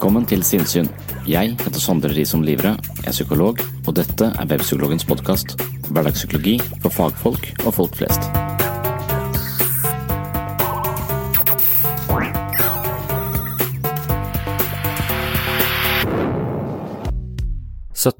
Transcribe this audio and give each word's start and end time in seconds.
Velkommen 0.00 0.24
til 0.24 0.40
Sinnsyn. 0.40 0.86
Jeg 1.28 1.50
heter 1.60 1.76
Sondre 1.76 2.08
Risom 2.16 2.40
Livre, 2.40 2.70
er 3.04 3.12
psykolog, 3.12 3.58
og 3.84 3.92
dette 3.98 4.30
er 4.32 4.46
Webpsykologens 4.48 5.04
podkast. 5.04 5.50
Hverdagspsykologi 5.90 6.54
for 6.80 6.88
fagfolk 6.88 7.50
og 7.66 7.74
folk 7.76 7.98
flest. 8.00 8.24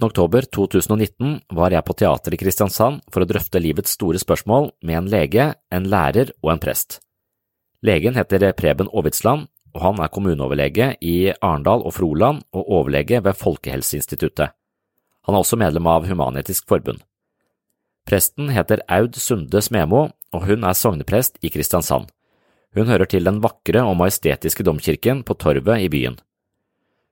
oktober 0.05 0.45
2019 0.53 1.39
var 1.57 1.73
jeg 1.73 1.87
på 1.89 1.97
teateret 1.97 2.37
i 2.37 2.43
Kristiansand 2.45 3.01
for 3.09 3.25
å 3.25 3.31
drøfte 3.31 3.57
livets 3.65 3.97
store 3.97 4.21
spørsmål 4.21 4.75
med 4.85 4.99
en 4.99 5.09
lege, 5.09 5.55
en 5.73 5.89
lærer 5.89 6.37
og 6.45 6.59
en 6.59 6.61
prest. 6.61 7.01
Legen 7.81 8.21
heter 8.21 8.53
Preben 8.53 8.93
Aavitsland 8.93 9.49
og 9.75 9.83
han 9.85 10.01
er 10.03 10.11
kommuneoverlege 10.13 10.95
i 11.01 11.33
Arendal 11.33 11.85
og 11.87 11.95
Froland 11.97 12.43
og 12.53 12.67
overlege 12.67 13.21
ved 13.25 13.39
Folkehelseinstituttet. 13.39 14.55
Han 15.27 15.37
er 15.37 15.45
også 15.45 15.59
medlem 15.61 15.87
av 15.87 16.09
Human-Etisk 16.09 16.67
Forbund. 16.71 17.03
Presten 18.09 18.51
heter 18.51 18.83
Aud 18.89 19.19
Sunde 19.21 19.61
Smemo, 19.63 20.09
og 20.33 20.47
hun 20.49 20.65
er 20.65 20.75
sogneprest 20.75 21.39
i 21.45 21.51
Kristiansand. 21.53 22.09
Hun 22.75 22.87
hører 22.87 23.07
til 23.11 23.27
den 23.27 23.41
vakre 23.43 23.83
og 23.85 23.99
majestetiske 23.99 24.65
domkirken 24.67 25.25
på 25.27 25.35
Torvet 25.35 25.85
i 25.85 25.91
byen. 25.91 26.19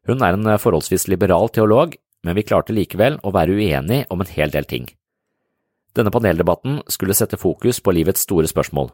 Hun 0.09 0.23
er 0.23 0.35
en 0.35 0.59
forholdsvis 0.59 1.09
liberal 1.11 1.51
teolog, 1.53 1.97
men 2.25 2.35
vi 2.35 2.47
klarte 2.47 2.75
likevel 2.75 3.19
å 3.23 3.35
være 3.35 3.55
uenige 3.55 4.07
om 4.11 4.23
en 4.23 4.33
hel 4.33 4.55
del 4.55 4.67
ting. 4.71 4.87
Denne 5.95 6.13
paneldebatten 6.15 6.81
skulle 6.89 7.17
sette 7.17 7.39
fokus 7.41 7.81
på 7.83 7.95
livets 7.95 8.23
store 8.27 8.49
spørsmål, 8.51 8.91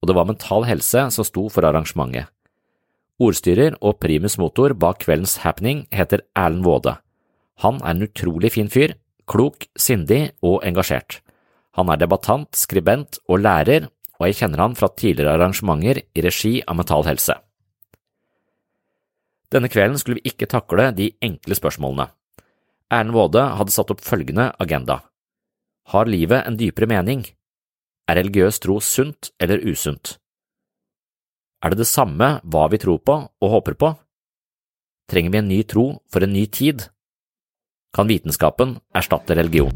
og 0.00 0.08
det 0.08 0.16
var 0.16 0.28
mental 0.28 0.64
helse 0.68 1.08
som 1.14 1.26
sto 1.26 1.48
for 1.52 1.66
arrangementet. 1.68 2.28
Ordstyrer 3.18 3.74
og 3.82 3.96
primus 3.98 4.36
motor 4.38 4.76
bak 4.78 5.00
kveldens 5.02 5.40
happening 5.42 5.86
heter 5.90 6.20
Erlend 6.38 6.62
Waade. 6.66 6.92
Han 7.64 7.80
er 7.82 7.96
en 7.96 8.04
utrolig 8.06 8.52
fin 8.54 8.68
fyr, 8.70 8.94
klok, 9.26 9.66
sindig 9.74 10.36
og 10.38 10.62
engasjert. 10.62 11.18
Han 11.74 11.90
er 11.90 11.98
debattant, 11.98 12.54
skribent 12.54 13.18
og 13.26 13.42
lærer, 13.42 13.88
og 14.18 14.26
jeg 14.28 14.38
kjenner 14.38 14.62
han 14.62 14.76
fra 14.78 14.90
tidligere 14.94 15.34
arrangementer 15.34 15.98
i 16.14 16.22
regi 16.22 16.52
av 16.62 16.78
Mental 16.78 17.06
Helse. 17.08 17.34
Denne 19.50 19.70
kvelden 19.72 19.98
skulle 19.98 20.20
vi 20.20 20.30
ikke 20.30 20.46
takle 20.46 20.92
de 20.94 21.10
enkle 21.24 21.58
spørsmålene. 21.58 22.06
Erlend 22.94 23.18
Waade 23.18 23.48
hadde 23.58 23.74
satt 23.74 23.90
opp 23.90 24.06
følgende 24.06 24.52
agenda. 24.62 25.00
Har 25.90 26.06
livet 26.06 26.46
en 26.46 26.60
dypere 26.60 26.86
mening? 26.86 27.26
Er 28.06 28.22
religiøs 28.22 28.62
tro 28.62 28.78
sunt 28.78 29.32
eller 29.42 29.58
usunt? 29.66 30.20
Er 31.58 31.74
det 31.74 31.80
det 31.80 31.90
samme 31.90 32.36
hva 32.46 32.68
vi 32.70 32.78
tror 32.78 33.00
på 33.02 33.16
og 33.26 33.52
håper 33.54 33.74
på? 33.78 33.90
Trenger 35.10 35.32
vi 35.34 35.40
en 35.40 35.50
ny 35.50 35.62
tro 35.66 35.86
for 36.12 36.22
en 36.22 36.32
ny 36.32 36.44
tid? 36.46 36.84
Kan 37.96 38.10
vitenskapen 38.10 38.76
erstatte 38.94 39.34
religion? 39.34 39.72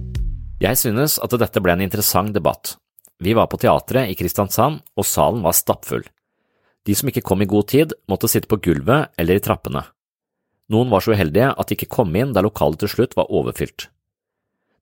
Jeg 0.62 0.78
synes 0.78 1.16
at 1.18 1.34
dette 1.42 1.62
ble 1.64 1.74
en 1.74 1.82
interessant 1.82 2.30
debatt. 2.34 2.76
Vi 3.22 3.34
var 3.34 3.48
på 3.50 3.58
teatret 3.58 4.12
i 4.12 4.14
Kristiansand, 4.18 4.82
og 4.94 5.06
salen 5.06 5.42
var 5.42 5.56
stappfull. 5.58 6.04
De 6.86 6.94
som 6.94 7.10
ikke 7.10 7.24
kom 7.26 7.42
i 7.42 7.50
god 7.50 7.68
tid, 7.70 7.94
måtte 8.10 8.30
sitte 8.30 8.50
på 8.50 8.60
gulvet 8.62 9.10
eller 9.18 9.38
i 9.38 9.42
trappene. 9.42 9.82
Noen 10.70 10.90
var 10.90 11.02
så 11.02 11.16
uheldige 11.16 11.50
at 11.50 11.68
de 11.68 11.78
ikke 11.78 11.90
kom 11.98 12.14
inn 12.14 12.34
da 12.34 12.42
lokalet 12.44 12.82
til 12.82 12.90
slutt 12.94 13.18
var 13.18 13.30
overfylt. 13.30 13.88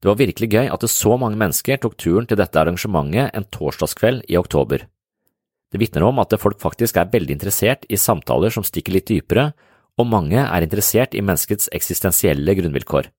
Det 0.00 0.08
var 0.08 0.20
virkelig 0.20 0.48
gøy 0.52 0.68
at 0.72 0.84
det 0.84 0.92
så 0.92 1.16
mange 1.20 1.40
mennesker 1.40 1.80
tok 1.80 1.96
turen 2.00 2.28
til 2.28 2.40
dette 2.40 2.60
arrangementet 2.60 3.32
en 3.36 3.48
torsdagskveld 3.52 4.24
i 4.28 4.38
oktober. 4.40 4.86
Det 5.70 5.78
vitner 5.78 6.02
om 6.02 6.18
at 6.18 6.34
folk 6.42 6.58
faktisk 6.62 6.98
er 6.98 7.10
veldig 7.12 7.36
interessert 7.36 7.86
i 7.88 7.98
samtaler 8.00 8.50
som 8.50 8.66
stikker 8.66 8.96
litt 8.96 9.08
dypere, 9.10 9.52
og 9.98 10.08
mange 10.10 10.42
er 10.42 10.64
interessert 10.64 11.14
i 11.14 11.22
menneskets 11.22 11.70
eksistensielle 11.76 12.54
grunnvilkår. 12.58 13.10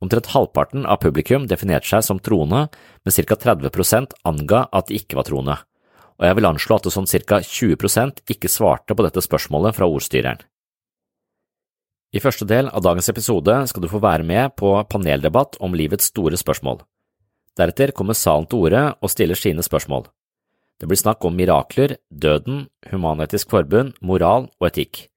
Omtrent 0.00 0.30
halvparten 0.32 0.86
av 0.88 1.02
publikum 1.02 1.44
definerte 1.48 1.90
seg 1.90 2.04
som 2.06 2.20
troende, 2.24 2.68
men 3.04 3.16
ca 3.28 3.36
30% 3.36 4.14
anga 4.24 4.62
at 4.72 4.88
de 4.88 4.96
ikke 4.96 5.18
var 5.18 5.28
troende, 5.28 5.56
og 6.16 6.28
jeg 6.28 6.38
vil 6.38 6.48
anslå 6.48 6.78
at 6.78 6.86
det 6.86 6.94
sånn 6.94 7.10
ca 7.28 7.40
20% 7.44 8.22
ikke 8.32 8.48
svarte 8.48 8.96
på 8.96 9.04
dette 9.04 9.24
spørsmålet 9.24 9.76
fra 9.76 9.88
ordstyreren. 9.88 10.40
I 12.10 12.18
første 12.18 12.46
del 12.48 12.66
av 12.74 12.82
dagens 12.82 13.06
episode 13.12 13.54
skal 13.70 13.84
du 13.84 13.90
få 13.90 14.00
være 14.02 14.24
med 14.26 14.56
på 14.58 14.72
paneldebatt 14.90 15.60
om 15.62 15.76
livets 15.78 16.08
store 16.10 16.40
spørsmål. 16.40 16.80
Deretter 17.60 17.92
kommer 17.94 18.18
salen 18.18 18.48
til 18.50 18.64
orde 18.64 18.82
og 18.98 19.12
stiller 19.12 19.38
sine 19.38 19.62
spørsmål. 19.62 20.08
Det 20.80 20.88
blir 20.88 20.96
snakk 20.96 21.24
om 21.28 21.36
mirakler, 21.36 21.98
døden, 22.08 22.68
Human-Etisk 22.88 23.52
Forbund, 23.52 23.92
moral 24.00 24.48
og 24.60 24.70
etikk. 24.70 25.10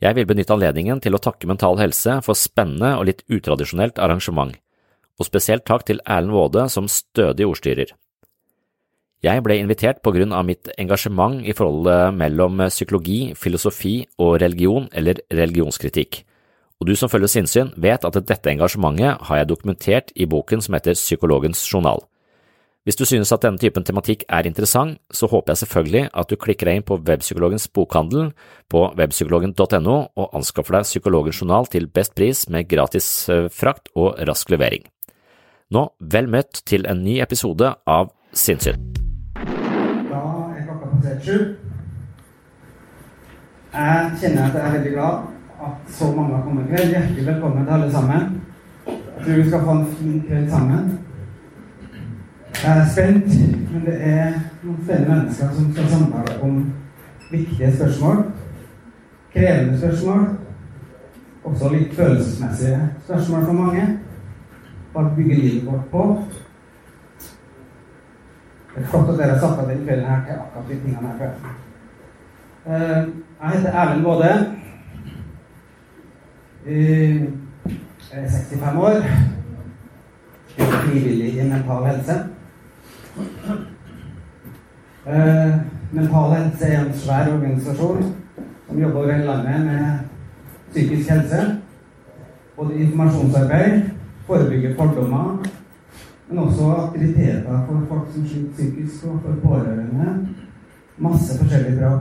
Jeg 0.00 0.16
vil 0.16 0.26
benytte 0.28 0.54
anledningen 0.56 1.02
til 1.04 1.16
å 1.16 1.20
takke 1.20 1.48
Mental 1.48 1.76
Helse 1.80 2.16
for 2.24 2.36
spennende 2.36 2.94
og 2.98 3.06
litt 3.10 3.22
utradisjonelt 3.28 4.00
arrangement, 4.00 4.56
og 5.20 5.28
spesielt 5.28 5.66
takk 5.68 5.84
til 5.88 6.00
Erlend 6.08 6.32
Waade 6.34 6.64
som 6.72 6.88
stødig 6.88 7.46
ordstyrer. 7.46 7.92
Jeg 9.24 9.40
ble 9.44 9.56
invitert 9.56 10.02
på 10.04 10.12
grunn 10.12 10.34
av 10.36 10.44
mitt 10.44 10.68
engasjement 10.80 11.44
i 11.44 11.54
forholdet 11.56 12.16
mellom 12.16 12.60
psykologi, 12.68 13.32
filosofi 13.36 14.02
og 14.20 14.40
religion 14.42 14.88
eller 14.92 15.22
religionskritikk, 15.32 16.24
og 16.80 16.88
du 16.88 16.96
som 16.98 17.08
følger 17.08 17.32
sinnssyn 17.32 17.70
vet 17.80 18.04
at 18.04 18.18
dette 18.28 18.52
engasjementet 18.52 19.28
har 19.28 19.40
jeg 19.40 19.48
dokumentert 19.48 20.12
i 20.16 20.26
boken 20.28 20.64
som 20.64 20.76
heter 20.76 20.98
Psykologens 20.98 21.62
journal. 21.64 22.02
Hvis 22.84 22.98
du 23.00 23.06
synes 23.08 23.32
at 23.32 23.40
denne 23.40 23.60
typen 23.60 23.84
tematikk 23.84 24.26
er 24.28 24.44
interessant, 24.44 24.98
så 25.08 25.24
håper 25.32 25.54
jeg 25.54 25.62
selvfølgelig 25.62 26.02
at 26.12 26.28
du 26.28 26.36
klikker 26.36 26.68
deg 26.68 26.80
inn 26.80 26.84
på 26.84 26.98
Webpsykologens 27.00 27.70
bokhandel 27.72 28.34
på 28.68 28.82
webpsykologen.no 28.98 29.96
og 30.20 30.36
anskaffer 30.36 30.76
deg 30.78 30.90
Psykologens 30.90 31.40
journal 31.40 31.70
til 31.72 31.88
best 31.88 32.12
pris 32.18 32.44
med 32.52 32.68
gratis 32.68 33.08
eh, 33.32 33.48
frakt 33.48 33.88
og 33.96 34.20
rask 34.28 34.52
levering. 34.52 34.84
Nå, 35.72 35.88
vel 35.98 36.28
møtt 36.28 36.60
til 36.68 36.84
en 36.84 37.00
ny 37.06 37.22
episode 37.24 37.72
av 37.88 38.12
Sinnssyn 38.36 38.92
passert 41.04 41.24
sju. 41.24 41.38
Jeg 43.74 44.10
kjenner 44.20 44.42
at 44.46 44.54
jeg 44.54 44.66
er 44.66 44.72
veldig 44.72 44.92
glad 44.92 45.14
at 45.66 45.90
så 45.96 46.10
mange 46.16 46.36
har 46.36 46.44
kommet 46.44 46.64
i 46.64 46.68
kveld. 46.68 46.92
Hjertelig 46.94 47.26
velkommen 47.26 47.64
til 47.64 47.74
alle 47.74 47.90
sammen. 47.92 48.20
Jeg 48.86 49.24
tror 49.24 49.40
vi 49.40 49.48
skal 49.48 49.64
få 49.64 49.70
en 49.70 49.86
fin 49.96 50.22
kveld 50.28 50.50
sammen. 50.50 50.98
Jeg 52.64 52.78
er 52.78 52.88
spent, 52.92 53.26
men 53.72 53.82
det 53.86 53.94
er 54.00 54.36
noen 54.62 54.78
flere 54.86 55.08
mennesker 55.08 55.50
som 55.52 55.66
skal 55.72 55.88
samtale 55.88 56.36
om 56.42 56.72
viktige 57.30 57.76
spørsmål. 57.76 58.22
Krevende 59.34 59.78
spørsmål. 59.78 60.22
Også 61.44 61.68
litt 61.74 61.92
følelsesmessige 61.94 62.78
spørsmål 63.04 63.44
for 63.44 63.52
mange. 63.52 63.84
Hva 64.94 65.02
bygger 65.16 65.36
livet 65.36 65.66
vårt 65.66 65.84
på? 65.90 66.06
Det 68.74 68.82
er 68.82 68.88
flott 68.88 69.12
at 69.12 69.18
dere 69.18 69.34
har 69.34 69.42
satt 69.44 69.60
av 69.60 69.68
den 69.68 69.84
kvelden 69.84 70.08
her 70.08 70.22
til 70.24 70.40
akkurat 70.40 70.70
de 70.70 70.78
tingene 70.86 71.12
her. 71.18 71.34
Uh, 72.64 73.02
jeg 73.42 73.58
heter 73.58 73.76
Erlend. 73.82 74.06
Uh, 76.66 77.28
jeg 78.12 78.24
er 78.24 78.28
65 78.28 78.76
år. 78.76 79.04
Jeg 80.56 80.66
er 80.66 80.80
frivillig 80.86 81.34
i 81.34 81.50
Mental 81.50 81.86
Helse. 81.90 82.33
Uh, 85.04 85.50
mental 85.92 86.32
Helse 86.34 86.66
er 86.66 86.80
en 86.80 86.94
svær 86.98 87.32
organisasjon 87.34 88.14
som 88.68 88.80
jobber 88.80 88.98
over 88.98 89.12
hele 89.12 89.24
landet 89.24 89.66
med 89.66 89.98
psykisk 90.70 91.10
helse. 91.10 91.60
Både 92.56 92.74
informasjonsarbeid, 92.74 93.82
forebygge 94.26 94.74
fordommer 94.78 95.44
men 96.28 96.38
også 96.38 96.72
aktiviteter 96.72 97.66
for 97.66 97.82
folk 97.88 98.06
som 98.14 98.26
sliter 98.26 98.52
psykisk, 98.52 99.04
og 99.04 99.20
for 99.24 99.48
pårørende. 99.48 100.28
Masse 100.98 101.38
forskjellig 101.38 101.78
bra. 101.78 101.98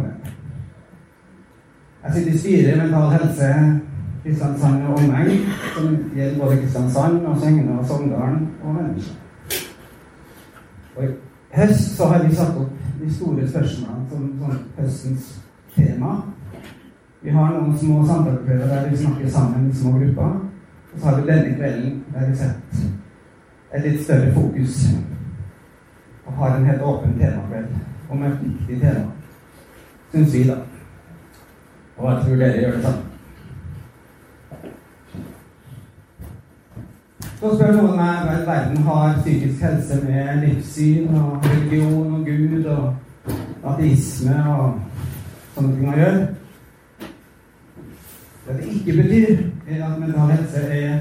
Jeg 2.03 2.13
sitter 2.13 2.33
i 2.33 2.37
styret 2.37 2.75
i 2.75 2.79
Mental 2.79 3.09
Helse 3.11 3.81
Kristiansand 4.23 4.83
og 4.87 4.93
omegn, 4.93 5.39
som 5.75 5.97
gjelder 6.15 6.39
både 6.39 6.57
Kristiansand 6.57 7.25
og 7.25 7.37
Søgne 7.41 7.79
og 7.79 7.85
Sogndalen 7.87 8.49
og 8.63 8.75
Vennesla. 8.75 9.22
Og 10.95 11.03
i 11.03 11.11
høst 11.53 11.95
så 11.97 12.07
har 12.11 12.23
vi 12.23 12.35
satt 12.35 12.57
opp 12.57 12.71
de 12.99 13.13
store 13.13 13.47
spørsmålene 13.49 14.09
som, 14.09 14.25
som 14.39 14.57
høstens 14.77 15.29
tema. 15.75 16.15
Vi 17.23 17.31
har 17.31 17.53
noen 17.53 17.77
små 17.77 18.01
samtalekvelder 18.07 18.67
der 18.67 18.89
vi 18.89 18.97
snakker 18.97 19.29
sammen 19.29 19.69
i 19.69 19.75
små 19.75 19.91
grupper. 19.97 20.35
Og 20.93 20.99
så 20.99 21.07
har 21.07 21.21
vi 21.21 21.29
denne 21.31 21.55
kvelden 21.55 22.03
der 22.13 22.29
vi 22.29 22.35
setter 22.37 22.91
et 23.73 23.87
litt 23.87 24.03
større 24.05 24.33
fokus 24.35 24.83
og 26.25 26.33
har 26.37 26.57
en 26.57 26.65
helt 26.65 26.81
åpen 26.81 27.15
temakveld 27.17 27.71
om 28.09 28.23
et 28.23 28.37
viktig 28.43 28.77
tema, 28.81 29.07
syns 30.11 30.33
vi, 30.33 30.43
da. 30.47 30.59
Og 31.97 32.11
jeg 32.11 32.21
tror 32.21 32.35
dere 32.35 32.61
gjør 32.61 32.77
det 32.77 32.83
samme. 32.83 33.12
Så 37.43 37.49
spør 37.57 37.73
noen 37.75 37.97
meg 37.99 38.19
hva 38.23 38.33
i 38.39 38.43
verden 38.47 38.85
har 38.85 39.17
psykisk 39.17 39.63
helse 39.65 39.97
med 39.99 40.45
livssyn 40.45 41.09
og 41.19 41.43
religion 41.43 42.13
og 42.15 42.21
Gud 42.23 42.67
og 42.71 43.65
ateisme 43.67 44.35
og 44.47 44.77
sånne 45.51 45.71
ting 45.73 45.89
å 45.91 45.95
gjøre. 45.97 46.21
Det 48.45 48.55
det 48.61 48.67
ikke 48.77 48.95
betyr, 49.01 49.41
er 49.67 49.81
at 49.89 49.97
mental 49.99 50.31
helse 50.31 50.61
er 50.77 50.93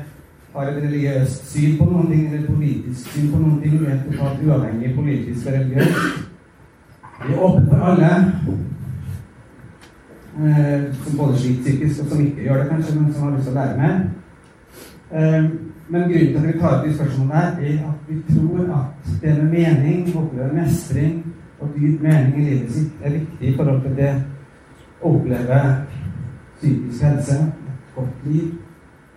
har 0.56 0.70
et 0.72 0.80
religiøst 0.82 1.46
syn 1.52 1.76
på 1.78 1.86
noen 1.92 2.08
ting, 2.10 2.24
eller 2.26 2.40
et 2.40 2.48
politisk 2.48 3.12
syn 3.12 3.28
på 3.30 3.42
noen 3.44 3.60
ting. 3.62 3.76
Helt 3.84 4.08
totalt 4.08 4.42
uavhengig 4.42 4.90
politisk 4.96 5.46
og 5.46 5.54
religiøst. 5.60 6.24
Vi 7.20 7.36
er 7.36 7.44
åpne 7.50 7.68
for 7.68 7.84
alle. 7.92 8.10
Eh, 10.42 10.90
som 11.04 11.22
både 11.22 11.38
sliter 11.38 11.62
psykisk, 11.68 12.02
og 12.02 12.10
som 12.10 12.26
ikke 12.26 12.48
gjør 12.48 12.60
det, 12.64 12.66
kanskje, 12.72 12.96
men 12.98 13.14
som 13.14 13.28
har 13.28 13.36
lyst 13.36 13.48
til 13.48 13.54
å 13.54 13.60
lære 13.60 13.78
mer. 13.78 14.02
Eh, 15.12 15.44
men 15.88 16.02
grunnen 16.02 16.32
til 16.32 16.36
at 16.36 16.46
vi 16.46 16.58
tar 16.60 16.78
opp 16.78 16.86
de 16.86 16.94
spørsmålene 16.94 17.42
er 17.68 17.80
at 17.90 18.08
vi 18.08 18.34
tror 18.34 18.60
at 18.78 19.10
det 19.22 19.36
med 19.36 19.50
mening, 19.50 20.16
oppleve 20.16 20.52
mestring 20.54 21.34
og 21.60 21.68
dyp 21.76 22.02
mening 22.02 22.36
i 22.36 22.44
livet 22.44 22.72
sitt 22.72 23.04
er 23.04 23.18
viktig 23.18 23.48
i 23.48 23.56
forhold 23.56 23.82
til 23.82 23.96
det 23.96 24.12
å 25.02 25.12
oppleve 25.12 25.60
psykisk 26.56 27.02
helse, 27.02 27.38
et 27.42 27.94
godt 27.96 28.26
liv 28.26 28.52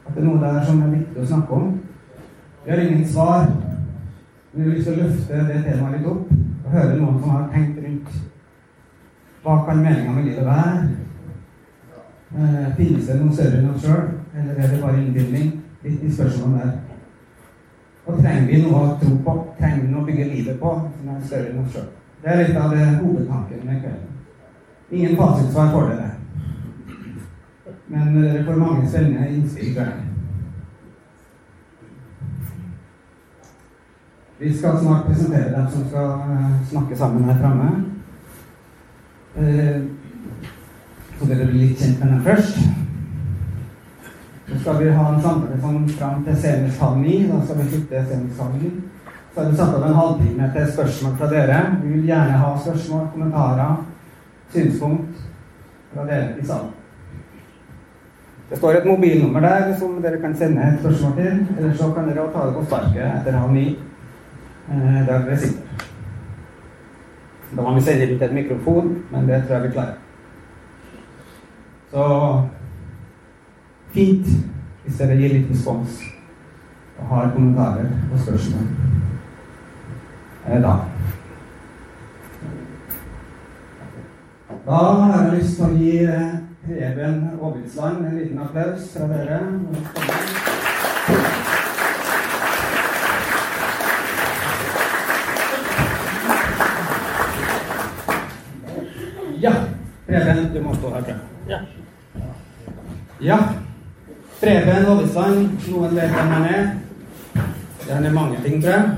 at 0.06 0.14
det 0.16 0.22
er 0.22 0.28
noe 0.28 0.42
der 0.42 0.66
som 0.66 0.82
er 0.84 0.92
viktig 0.94 1.22
å 1.22 1.26
snakke 1.30 1.58
om. 1.58 1.72
Vi 2.66 2.72
har 2.72 2.82
ingen 2.82 3.08
svar, 3.08 3.48
men 4.54 4.64
vi 4.64 4.70
har 4.70 4.76
lyst 4.76 4.88
til 4.90 5.00
å 5.00 5.04
løfte 5.04 5.42
det 5.48 5.64
temaet 5.66 5.98
litt 5.98 6.10
opp 6.12 6.32
og 6.66 6.72
høre 6.74 7.00
noen 7.00 7.20
som 7.22 7.36
har 7.38 7.50
tenkt 7.54 7.82
rundt 7.82 8.24
hva 9.46 9.60
kan 9.66 9.78
meninga 9.78 10.12
med 10.12 10.26
livet 10.26 10.46
være? 10.46 10.88
Eh, 12.36 12.72
finnes 12.78 13.08
det 13.08 13.20
noe 13.20 13.34
større 13.38 13.60
enn 13.62 13.70
oss 13.70 13.86
sjøl, 13.86 14.08
eller 14.36 14.58
er 14.58 14.72
det 14.72 14.82
bare 14.82 15.02
innbilning? 15.02 15.52
Litt 15.86 16.04
i 16.04 16.12
spørsmålene 16.12 16.64
der. 16.64 16.78
Og 18.06 18.18
trenger 18.22 18.48
vi 18.50 18.62
noe 18.64 18.82
å 18.82 18.98
tro 19.02 19.14
på? 19.26 19.36
Trenger 19.60 19.84
vi 19.84 19.92
noe 19.92 20.02
å 20.02 20.08
bygge 20.08 20.28
livet 20.32 20.60
på 20.62 20.74
som 20.82 21.14
er 21.14 21.24
større 21.26 21.52
enn 21.52 21.62
oss 21.62 21.72
sjøl? 21.74 21.88
Det 22.24 22.32
er 22.32 22.42
litt 22.42 22.58
av 22.58 22.74
det 22.74 22.86
hovedtanken 23.04 23.66
med 23.66 23.82
kvelden. 23.84 24.12
Ingen 24.92 25.18
fasitsvar 25.18 25.72
for 25.74 25.90
dere. 25.90 26.12
Men 27.88 28.16
dere 28.18 28.44
får 28.46 28.62
mange 28.62 28.90
spennende 28.90 29.30
innspill 29.30 29.76
der. 29.76 29.92
Vi 34.40 34.54
skal 34.54 34.80
snart 34.82 35.06
presentere 35.06 35.54
dem 35.54 35.68
som 35.72 35.86
skal 35.88 36.10
eh, 36.34 36.56
snakke 36.70 36.98
sammen 36.98 37.30
her 37.30 37.38
framme. 37.42 37.70
Eh, 39.38 39.78
så 41.20 41.30
dere 41.30 41.46
blir 41.48 41.62
litt 41.62 41.80
kjent 41.80 42.02
med 42.02 42.12
dem 42.12 42.26
først. 42.26 42.85
Så 44.56 44.62
skal 44.62 44.78
vi 44.84 44.90
ha 44.90 45.06
en 45.12 45.22
samtale 45.22 45.58
sånn 45.60 45.88
fram 45.98 46.22
til 46.24 46.36
senest 46.40 46.80
halv 46.80 47.02
ni. 47.04 47.16
Da 47.28 47.42
skal 47.44 47.58
vi 47.60 47.66
slutte 47.74 48.20
ni. 48.54 48.70
Så 49.34 49.42
har 49.42 49.50
vi 49.50 49.58
satt 49.58 49.76
av 49.76 49.84
en 49.84 49.98
halvtime 49.98 50.48
til 50.54 50.72
spørsmål 50.72 51.18
fra 51.20 51.28
dere. 51.28 51.58
Vi 51.82 51.90
vil 51.92 52.06
gjerne 52.08 52.38
ha 52.40 52.54
spørsmål, 52.64 53.02
kommentarer, 53.12 53.82
synspunkt 54.54 55.18
fra 55.92 56.06
dere 56.08 56.38
i 56.40 56.46
salen. 56.46 56.72
Det 58.50 58.62
står 58.62 58.80
et 58.80 58.88
mobilnummer 58.88 59.44
der 59.44 59.76
som 59.80 60.00
dere 60.02 60.22
kan 60.22 60.38
sende 60.40 60.64
et 60.64 60.80
spørsmål 60.80 61.14
til. 61.20 61.46
Eller 61.58 61.76
så 61.76 61.92
kan 61.92 62.08
dere 62.08 62.30
ta 62.32 62.48
det 62.48 62.56
på 62.56 62.66
sparket 62.70 63.04
etter 63.10 63.40
halv 63.42 63.52
ni 63.52 63.68
eh, 64.72 65.00
der 65.08 65.26
dere 65.28 65.38
sitter. 65.38 65.88
Da 67.52 67.62
må 67.62 67.76
vi 67.76 67.82
sende 67.82 68.14
ut 68.16 68.22
et 68.22 68.40
mikrofon, 68.40 68.94
men 69.12 69.28
det 69.28 69.44
tror 69.44 69.58
jeg 69.58 69.68
vi 69.68 69.74
klarer. 69.76 70.00
Så 71.92 72.06
fint 73.96 74.28
hvis 74.84 75.00
dere 75.00 75.16
gir 75.20 75.34
litt 75.34 75.52
respons 75.54 76.02
og 77.00 77.08
har 77.12 77.32
kommentarer 77.36 77.88
og 78.12 78.20
spørsmål 78.20 78.68
eh, 80.50 80.60
da. 80.62 80.76
Da 84.66 84.82
har 85.00 85.16
jeg 85.16 85.40
lyst 85.40 85.58
til 85.60 85.66
å 85.66 85.74
gi 85.80 85.96
eh, 86.06 86.36
Preben 86.66 87.20
Aabitsland, 87.38 88.06
en 88.06 88.16
liten 88.18 88.40
applaus 88.42 88.88
fra 88.94 89.10
dere. 89.12 89.42
du 100.56 100.62
må 100.64 100.74
stå 100.76 100.90
her. 100.94 101.16
Ja. 101.50 101.60
Ja. 103.20 103.55
Preben 104.46 104.86
Hovesland, 104.86 105.48
noen 105.72 105.96
vet 105.98 106.12
hvem 106.14 106.28
han 106.30 106.44
er. 106.46 106.66
Han 107.88 108.04
er 108.06 108.12
mange 108.14 108.38
ting, 108.44 108.60
tror 108.62 108.76
jeg. 108.76 108.90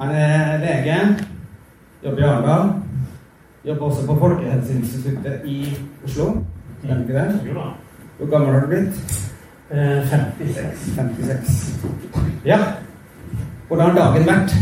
Han 0.00 0.14
er 0.18 0.56
lege, 0.58 0.96
jobber 2.04 2.18
i 2.18 2.24
Arendal. 2.26 2.72
Jobber 3.68 3.84
også 3.86 4.06
på 4.06 4.16
Folkehelseinstituttet 4.18 5.46
i 5.46 5.76
Oslo. 6.04 6.26
Stemmer 6.80 7.04
ikke 7.04 7.20
det? 7.20 7.38
Jo 7.46 7.54
da. 7.60 7.68
Hvor 8.18 8.30
gammel 8.34 8.52
har 8.54 8.60
du 8.60 8.66
blitt? 8.66 9.22
Eh, 9.70 10.10
56. 10.10 10.90
56. 10.96 11.78
Ja. 12.44 12.58
Hvordan 13.68 13.86
har 13.86 13.94
dagen 14.00 14.26
vært? 14.32 14.58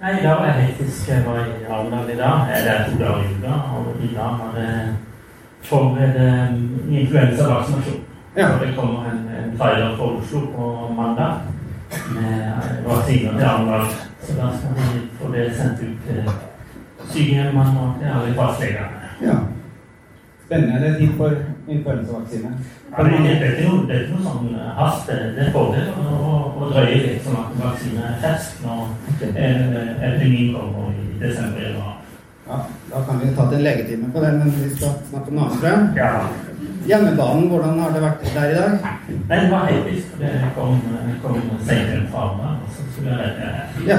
Nei, 0.00 0.16
i 0.18 0.24
dag 0.24 0.40
var 0.40 0.46
jeg 0.46 0.74
faktisk 0.80 1.08
jeg 1.08 1.22
var 1.28 1.44
i 1.44 1.68
Arendal 1.68 2.10
i 2.16 2.20
dag. 2.24 2.48
Jeg 2.48 2.64
Det 2.64 2.74
er 2.78 2.90
to 2.90 3.04
dager 3.04 3.22
i 3.28 3.38
uka, 3.38 3.54
og 3.76 4.04
i 4.04 4.14
dag 4.16 4.40
var 4.40 4.52
det 4.56 4.96
forberedt 5.62 6.20
influensavaksinasjon. 6.90 8.04
Ja. 8.36 8.48
Det 8.60 8.74
kommer 8.76 9.10
en, 9.10 9.28
en 9.44 9.58
trailer 9.58 9.96
fra 9.96 10.04
Oslo 10.04 10.40
på 10.56 10.94
mandag 10.96 11.34
med 12.14 12.52
vaksiner 12.86 13.32
til 13.32 13.44
Arendal. 13.44 13.86
Så 14.22 14.32
da 14.32 14.50
skal 14.56 14.70
vi 14.76 15.00
få 15.18 15.32
det 15.32 15.54
sendt 15.56 15.80
ut 15.80 15.98
til 16.06 16.30
sykehjemmene 17.12 17.80
og 17.80 17.94
til 18.00 18.10
alle 18.14 18.34
fastlegene. 18.34 19.12
Ja. 19.22 19.36
Spennende. 20.46 20.80
Det 20.80 20.90
er 20.90 20.98
tid 20.98 21.12
for 21.16 21.32
influensavaksine. 21.68 22.50
Ja, 22.98 23.02
det, 23.04 23.12
det, 23.24 23.46
er 23.46 23.56
ikke 23.56 23.70
noe, 23.70 23.86
det 23.86 23.96
er 23.96 24.02
ikke 24.04 24.18
noe 24.18 24.26
sånn 24.28 24.58
hast. 24.78 25.08
Det 25.08 25.46
er 25.46 25.52
fordel 25.54 25.88
å, 25.96 26.36
å, 26.60 26.68
drøye 26.74 27.00
litt 27.06 27.24
sånn 27.24 27.38
at 27.40 27.56
vaksinen 27.62 28.04
er 28.04 28.18
fersk 28.22 28.60
når 28.66 28.82
eh, 29.32 29.64
epidemien 30.10 30.52
kommer 30.54 30.92
i 30.92 31.08
desember. 31.24 31.72
Ja, 32.46 32.60
da 32.92 33.00
kan 33.08 33.22
vi 33.22 33.32
ta 33.34 33.48
til 33.48 33.58
en 33.58 33.64
legetime 33.64 34.12
på 34.12 34.22
det, 34.22 34.34
men 34.38 34.52
vi 34.60 34.68
skal 34.76 35.00
snakke 35.08 35.32
om 35.32 35.40
noe 35.40 35.72
annet. 35.72 36.45
Hjemmebanen, 36.86 37.48
hvordan 37.50 37.78
har 37.82 37.90
det 37.94 38.02
vært 38.02 38.22
der 38.34 38.50
i 38.50 38.54
dag? 38.54 38.70
Den 39.30 39.50
var 39.50 39.68
for 39.68 40.20
Det 40.20 40.30
kom, 40.54 40.80
kom 41.22 41.40
seieren 41.66 42.06
fra 42.12 42.26
meg. 42.36 42.60
så 42.76 42.82
skulle 42.92 43.10
jeg 43.10 43.32
redde. 43.40 43.88
Ja. 43.90 43.98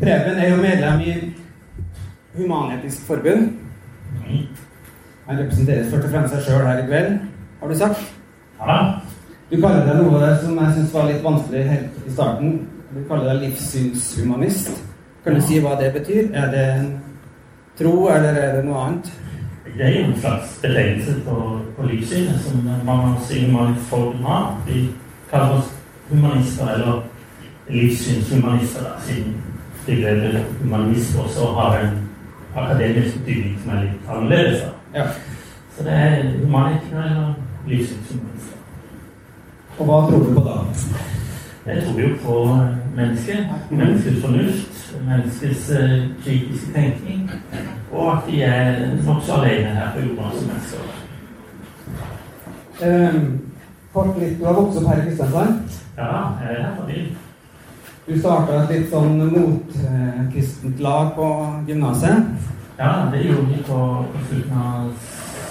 Preben 0.00 0.38
er 0.38 0.50
jo 0.50 0.56
medlem 0.62 1.00
i 1.00 1.14
Human-Etisk 2.36 3.06
Forbund. 3.06 3.52
Mm. 4.26 4.46
Han 5.26 5.38
representerer 5.38 5.90
først 5.90 6.04
og 6.04 6.10
fremst 6.10 6.34
seg 6.34 6.42
sjøl 6.46 6.66
her 6.66 6.82
i 6.82 6.86
kveld, 6.86 7.18
har 7.60 7.68
du 7.68 7.78
sagt. 7.78 8.02
Ja, 8.60 8.78
Du 9.50 9.60
kaller 9.62 9.84
deg 9.86 10.00
noe 10.02 10.28
som 10.42 10.56
jeg 10.58 10.74
syns 10.74 10.94
var 10.94 11.04
litt 11.06 11.22
vanskelig 11.22 11.60
helt 11.68 11.98
i 12.06 12.12
starten. 12.12 12.54
Du 12.90 13.04
kaller 13.08 13.28
deg 13.30 13.44
livssynshumanist. 13.44 14.72
Kan 15.24 15.34
du 15.38 15.40
si 15.40 15.60
hva 15.62 15.76
det 15.78 15.92
betyr? 15.94 16.32
Er 16.34 16.50
det 16.50 16.64
en 16.74 16.88
tro, 17.78 18.08
eller 18.10 18.34
er 18.34 18.56
det 18.56 18.64
noe 18.66 18.80
annet? 18.88 19.10
Det 19.78 19.86
er 19.86 20.00
jo 20.00 20.06
en 20.06 20.20
slags 20.20 20.58
betegnelse 20.62 21.20
på, 21.24 21.60
på 21.76 21.86
livssynet 21.86 22.40
som 22.40 22.70
man 22.84 23.16
sier 23.28 23.52
man 23.52 23.76
Forbund 23.90 24.24
har. 24.24 24.62
Vi 24.66 24.88
kaller 25.30 25.58
oss 25.58 25.72
humanister, 26.10 26.68
eller 26.68 27.02
livssynshumanister, 27.68 28.80
siden 29.00 29.34
siden 29.84 30.02
begrepet 30.02 30.44
humanist 30.62 31.18
også 31.18 31.46
har 31.46 31.78
en 31.78 31.98
akademisk 32.56 33.18
betydning 33.18 33.58
som 33.62 33.72
er 33.72 33.82
litt 33.82 34.08
annerledes. 34.08 34.62
Ja. 34.94 35.06
Så 35.76 35.84
det 35.84 35.92
er 35.92 36.30
humanikere 36.44 37.04
eller 37.10 37.34
livssynshumanister. 37.66 38.56
Og 39.78 39.84
hva 39.84 40.00
tror 40.08 40.24
du 40.24 40.34
på 40.34 40.44
da? 40.48 40.56
Jeg 41.66 41.82
tror 41.84 42.00
jo 42.00 42.08
på 42.24 42.34
mennesket, 42.96 43.46
menneskets 43.70 44.20
fornuft, 44.24 44.96
menneskets 45.08 45.70
eh, 45.70 46.04
kritiske 46.24 46.72
tenkning, 46.72 47.30
og 47.96 48.12
at 48.12 48.30
de 48.30 48.42
er 48.42 48.80
nokså 49.06 49.40
alene 49.40 49.74
her 49.76 49.92
på 49.94 50.04
jorda 50.04 50.30
som 50.34 50.48
mennesker. 50.50 50.78
Eh, 52.86 53.20
kort 53.92 54.18
litt, 54.20 54.38
Du 54.38 54.44
har 54.44 54.58
vokst 54.58 54.78
opp 54.80 54.88
her 54.90 55.02
i 55.02 55.06
Kristiansand. 55.06 55.78
Ja, 55.96 56.10
jeg 56.42 56.56
er 56.56 56.62
her 56.62 56.74
for 56.76 56.90
dem. 56.90 57.06
Du 58.06 58.18
starta 58.20 58.60
et 58.62 58.70
litt 58.70 58.90
sånn 58.92 59.16
motkristent 59.32 60.82
lag 60.84 61.14
på 61.16 61.30
gymnaset. 61.66 62.28
Ja, 62.78 62.90
det 63.12 63.24
gjorde 63.24 63.46
vi 63.50 63.62
på, 63.66 63.78
på 64.12 64.24
slutten 64.28 64.58
av 64.60 64.90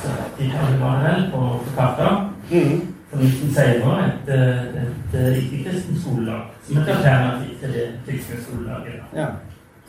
70-tallet, 0.05 0.77
var 0.79 0.99
det 1.01 1.09
vel, 1.09 1.25
på, 1.33 1.41
på 1.65 1.73
Karta. 1.75 2.11
Mm. 2.51 2.83
For 3.09 3.21
1916 3.21 4.03
et, 4.05 4.29
et, 4.35 5.17
et 5.17 5.37
ikke-kristent 5.41 5.99
skolelag, 6.03 6.53
som 6.67 6.79
et 6.81 6.93
alternativ 6.93 7.57
til 7.61 7.75
det 7.75 7.85
kristne 8.05 8.41
skolelaget. 8.43 9.01
Ja. 9.17 9.27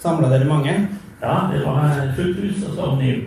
Samla 0.00 0.32
dere 0.32 0.48
mange? 0.48 0.74
Ja, 1.22 1.34
det 1.52 1.62
var 1.64 2.14
fullt 2.16 2.38
hus 2.44 2.64
og 2.68 2.76
sånn 2.76 3.00
i 3.00 3.10
jul. 3.10 3.24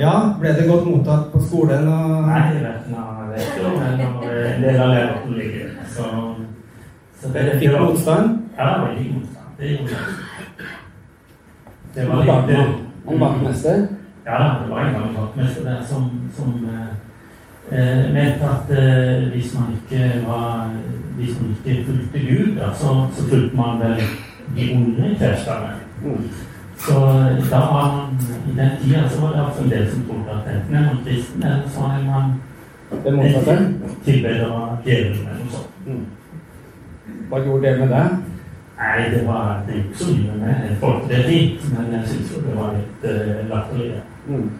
Ja, 0.00 0.12
ble 0.40 0.54
det 0.56 0.66
godt 0.68 0.86
mottatt 0.88 1.30
på 1.32 1.40
skolen? 1.44 1.88
Og... 1.88 2.26
Nei, 2.26 2.40
jeg 2.56 2.62
vet 3.30 3.46
ikke 3.46 3.66
om 3.68 3.82
en 3.84 4.62
del 4.64 4.80
av 4.80 4.92
lærerkollegiet. 4.94 5.80
Så, 5.94 6.08
så 7.20 7.32
det, 7.34 7.46
fikk 7.60 7.76
motstand? 7.78 8.38
Ja, 8.58 8.68
det 8.70 8.80
var 8.82 8.94
ikke 8.96 9.18
motstand. 9.18 9.56
Det 9.58 9.72
gjorde 9.74 9.90
det. 9.90 10.28
Det 11.94 12.06
var 12.08 12.22
litt 12.24 13.10
En 13.10 13.20
vaktmester? 13.20 13.86
Ja, 14.26 14.38
det 14.62 14.70
var 14.70 14.80
en 14.84 14.94
gang 14.94 15.14
vaktmester 15.18 15.64
der 15.66 15.84
som, 15.88 16.10
som 16.36 16.68
eh, 16.70 16.90
eh, 17.70 18.12
mente 18.14 18.46
at 18.46 18.70
eh, 18.70 19.28
hvis 19.32 19.54
man 19.58 19.74
ikke 19.78 20.10
var 20.26 20.70
Hvis 21.16 21.40
man 21.40 21.56
ikke 21.56 21.84
fulgte 21.84 22.18
Gud, 22.18 22.56
da, 22.56 22.70
så, 22.74 23.06
så 23.12 23.28
fulgte 23.28 23.56
man 23.56 23.80
vel 23.80 23.98
de 24.56 24.70
onde 24.74 25.16
kreftene. 25.18 25.72
Mm. 26.04 26.28
Så 26.80 26.92
da 27.50 27.58
var 27.58 28.08
I 28.48 28.56
den 28.56 28.70
tida 28.82 29.08
så 29.08 29.20
var 29.20 29.32
det 29.32 29.44
altså 29.46 29.62
en 29.62 29.70
del 29.70 29.90
som 29.90 30.04
trodde 30.08 30.30
at 30.30 30.54
enten 30.54 30.74
er 30.74 30.86
man 30.86 31.02
kristen, 31.04 31.42
eller 31.42 31.68
så 31.68 31.80
er 31.80 32.04
man 32.06 32.32
Det 33.04 33.12
motsatte? 33.14 33.74
tilbeder 34.04 34.46
av 34.46 34.78
djevelen 34.84 35.28
eller 35.28 35.44
noe 35.44 35.52
sånt. 35.52 35.86
Mm. 35.86 36.06
Hva 37.28 37.38
gjorde 37.44 37.66
det 37.66 37.78
med 37.78 37.88
deg? 37.88 38.16
Nei, 38.80 39.10
det 39.12 39.26
var 39.26 39.62
det 39.68 39.76
ikke 39.76 39.98
så 39.98 40.14
mye 40.16 40.38
med 40.40 40.48
jeg 40.64 40.76
Folk 40.80 41.08
det 41.08 41.24
fint, 41.26 41.68
men 41.76 41.92
jeg 41.92 42.08
syns 42.08 42.32
jo 42.32 42.40
det 42.46 42.56
var 42.56 42.72
litt 42.78 43.04
uh, 43.04 43.48
latterlig. 43.50 44.00
Mm. 44.26 44.50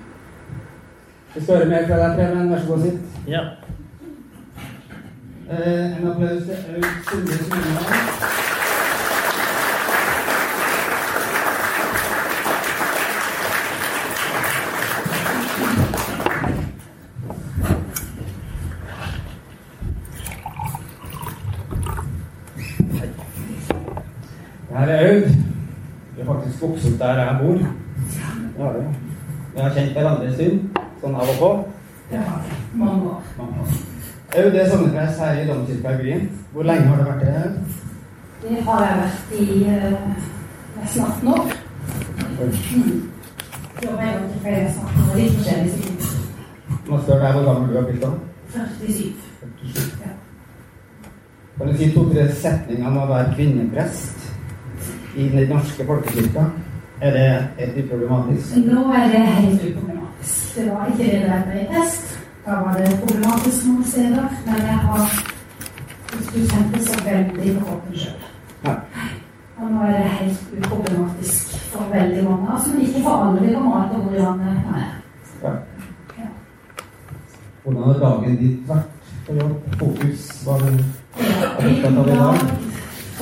Vi 1.34 1.40
skal 1.42 1.56
høre 1.56 1.68
mer 1.68 1.86
fra 1.86 1.98
deg, 2.02 2.16
Preben. 2.16 2.50
Vær 2.52 2.60
så 2.60 2.66
god, 2.66 2.82
sitt. 2.82 3.00
Ja. 3.28 3.42
Eh, 5.50 5.98
en 5.98 6.10
applaus 6.10 6.42
til 6.42 6.52
Aud 6.74 6.84
Sunde 7.10 7.38
Smedemann. 7.44 8.69
Aud. 24.98 25.28
Vi 26.16 26.22
har 26.22 26.34
faktisk 26.34 26.62
vokst 26.62 26.86
opp 26.86 26.98
der 26.98 27.20
jeg 27.20 27.36
bor. 27.42 27.58
Det 28.56 28.64
har 28.64 28.72
vi. 28.78 28.82
Har 29.60 29.74
kjent 29.74 29.92
hverandre 29.92 30.26
en 30.26 30.34
stund, 30.34 30.82
sånn 31.02 31.16
av 31.16 31.30
og 31.32 31.38
på. 31.40 31.50
Ja, 32.12 32.24
mange 32.74 33.12
år. 33.14 33.22
Aud 34.40 34.54
er 34.54 34.68
sogneprest 34.70 35.20
her 35.20 35.40
i 35.40 35.46
Domkirka 35.48 35.94
i 35.94 36.02
byen. 36.02 36.28
Hvor 36.52 36.66
lenge 36.68 36.86
har 36.86 36.96
det 36.96 37.06
vært 37.06 37.20
det? 37.24 37.52
Det 38.42 38.62
har 38.66 38.84
jeg 38.86 38.98
vært 39.02 39.32
i 39.38 39.46
nesten 40.80 41.02
18 41.04 41.28
år. 41.28 41.52
Mm. 42.40 43.10
Jobber 43.82 44.02
jeg 44.04 44.14
til 44.32 44.40
flere 44.44 44.64
nesten 44.64 44.86
18 44.86 45.10
år, 45.10 45.16
litt 45.16 45.36
forskjellig 45.38 45.70
siden. 45.74 45.96
Nå 46.88 47.02
spør 47.02 47.24
deg 47.24 47.36
hvor 47.36 47.48
gammel 47.48 47.68
du 47.70 47.78
har 47.78 47.88
blitt 47.88 48.02
da. 48.02 48.12
47. 48.54 49.12
Ja. 50.00 50.14
Kan 51.58 51.68
du 51.68 51.76
si 51.76 51.90
to-tre 51.94 52.24
setninger 52.32 52.88
om 52.88 53.02
å 53.02 53.10
være 53.10 53.34
kvinneprest 53.36 54.19
i 55.16 55.28
Den 55.28 55.48
norske 55.48 55.86
folkekirka? 55.86 56.44
Er 57.00 57.10
det 57.10 57.48
helt 57.58 57.84
uproblematisk? 57.84 58.56
Nå 58.56 58.92
er 58.92 59.08
det 59.08 59.20
helt 59.20 59.62
uproblematisk. 59.68 60.56
Det 60.56 60.70
var 60.70 60.86
ikke 60.86 61.04
det 61.12 61.22
der 61.22 61.42
med 61.46 61.66
test. 61.74 62.18
Da 62.46 62.50
var 62.50 62.72
det 62.78 63.00
problematisk 63.00 63.66
noen 63.66 63.84
steder, 63.84 64.28
men 64.46 64.56
jeg 64.56 64.78
har 64.84 65.02
ikke 66.12 66.46
kjent 66.50 66.74
det 66.74 66.82
så 66.88 67.00
veldig 67.04 67.58
på 67.58 67.64
kroppen 67.64 67.96
sjøl. 67.96 68.22
Ja. 68.64 68.74
Og 69.60 69.72
nå 69.72 69.82
er 69.88 69.92
det 69.92 70.14
helt 70.20 70.54
uproblematisk 70.58 71.58
for 71.72 71.84
veldig 71.94 72.24
mange. 72.24 72.52
Altså, 72.52 72.70
ikke 72.80 73.02
for 73.02 73.24
alle. 73.24 73.48
I 73.48 73.52
landet 73.52 74.38
man 74.66 74.74
er. 74.74 74.88
Ja. 75.42 75.52
Ja. 76.18 76.28
Hvordan 77.64 77.82
har 77.82 78.00
dagen 78.04 78.36
ditt 78.36 78.68
vært 78.68 78.88
på 79.26 79.34
jobb? 79.34 79.76
Fokus? 79.78 80.30
Hva 80.44 80.52
har 80.52 80.70
du 80.70 80.82
opptatt 81.20 81.98
av 81.98 82.08
i 82.08 82.18
har 82.24 82.69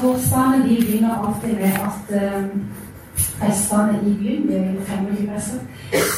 Torsdagene 0.00 0.68
de 0.68 0.76
begynner 0.76 1.26
alltid 1.26 1.54
med 1.54 1.72
at 1.88 2.06
um, 2.22 2.64
prestene 3.40 3.98
i 4.06 4.12
byen, 4.20 4.48
vi 4.48 4.54
jo 4.54 4.80
25 4.86 5.28
prester, 5.28 5.58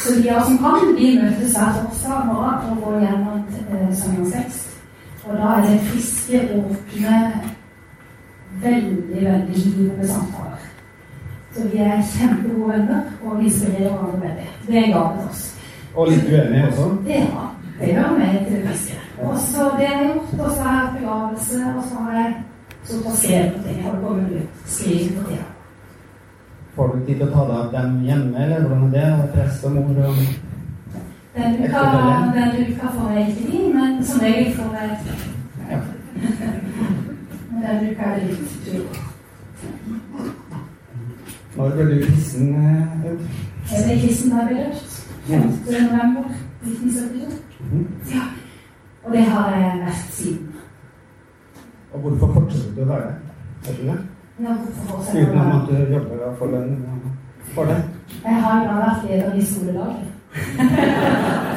så 0.03 0.23
de 0.23 0.31
av 0.31 0.43
som 0.45 0.59
kan, 0.59 0.97
de 0.99 1.09
møtes 1.23 1.55
hver 1.57 1.79
torsdag 1.79 2.27
morgen 2.27 2.71
og 2.71 2.83
går 2.85 2.99
gjennom 3.05 3.39
uh, 3.73 3.95
søndagstekst. 4.03 4.67
Og 5.25 5.37
da 5.37 5.55
er 5.57 5.67
det 5.69 5.81
friske, 5.81 6.43
åpne, 6.59 7.17
veldig, 8.63 9.25
veldig 9.27 9.55
givende 9.55 10.09
samtaler. 10.09 10.67
Så 11.53 11.69
vi 11.73 11.79
er 11.79 12.03
kjempegode 12.13 12.73
venner 12.73 13.03
og 13.25 13.43
inspirerer 13.43 13.91
hverandre 13.91 14.21
veldig. 14.21 14.49
Det 14.67 14.77
er 14.77 14.81
gavet 14.81 14.95
gave 14.95 15.17
til 15.17 15.29
oss. 15.31 15.43
Og 15.95 16.09
litt 16.09 16.29
uenige 16.29 16.67
også? 16.67 16.87
Ja, 17.09 17.47
det 17.81 17.89
gjør 17.95 18.15
vi 18.19 18.31
til 18.45 18.57
det 18.57 18.69
friske. 18.69 18.99
Og 19.19 19.39
så 19.39 19.71
det 19.79 19.87
har 19.87 20.03
jeg 20.03 20.13
gjort, 20.15 20.41
og 20.41 20.51
så 20.55 20.63
har 20.63 20.77
jeg 20.81 20.95
begravelse, 20.99 21.65
og 21.77 21.85
så 21.89 22.05
har 22.05 22.13
jeg 22.19 22.35
sittet 22.85 23.05
passerer 23.05 23.51
på 23.53 23.63
ting. 23.63 23.77
Jeg 23.77 23.93
holder 23.93 24.25
ut. 24.37 24.49
Skriver 24.67 25.23
på 25.23 25.29
tida. 25.29 25.49
Får 26.75 26.87
du 26.95 27.07
tid 27.07 27.17
til 27.17 27.27
å 27.27 27.31
ta 27.35 27.45
deg 27.49 27.57
av 27.57 27.73
dem 27.75 27.97
hjemme, 28.07 28.45
eller 28.45 28.61
hvordan 28.61 28.87
er 28.87 28.93
det? 28.95 29.09
Og 29.23 29.33
prest 29.35 29.65
og 29.65 29.73
mor 29.73 30.05
og 30.07 30.17
Den 31.35 31.55
uka, 31.65 31.83
den 32.35 32.73
uka 32.73 32.87
får 32.95 33.11
jeg 33.15 33.29
ikke 33.29 33.51
tid, 33.51 33.75
men 33.75 34.05
som 34.05 34.21
regel 34.21 34.55
får 34.57 34.71
jeg 34.81 34.91
ja. 35.71 35.79
Men 37.51 37.63
den 37.63 37.91
uka 37.91 38.03
er 38.03 38.25
litt 38.25 38.57
tur. 38.65 39.01
Når 41.57 41.71
ble 41.77 41.85
du 41.91 42.05
kristen, 42.07 42.55
Aud? 43.05 43.25
Jeg 43.71 43.85
ble 43.87 43.99
kristen 44.03 44.31
da 44.31 44.37
jeg 44.37 44.47
ble 44.49 44.65
døpt. 44.65 44.97
5. 45.31 45.43
november 45.93 46.25
1972. 46.63 47.43
Mhm. 47.61 47.87
Ja. 48.15 48.23
Og 49.05 49.13
det 49.13 49.25
har 49.25 49.57
jeg 49.57 49.83
vært 49.85 50.09
siden. 50.13 50.40
Og 52.01 52.11
hvorfor 52.11 52.33
fortsetter 52.35 52.75
du 52.77 52.83
å 52.83 52.85
være 52.85 53.01
det? 53.07 53.77
Være- 53.85 53.99
at 55.53 55.69
du 55.69 55.93
jobber 55.95 56.35
for 56.39 56.47
lønn 56.47 56.85
for 57.55 57.65
det? 57.65 57.77
Jeg 58.25 58.35
har 58.43 58.65
jo 58.65 58.73
vært 58.79 59.03
leder 59.11 59.35
i 59.35 59.45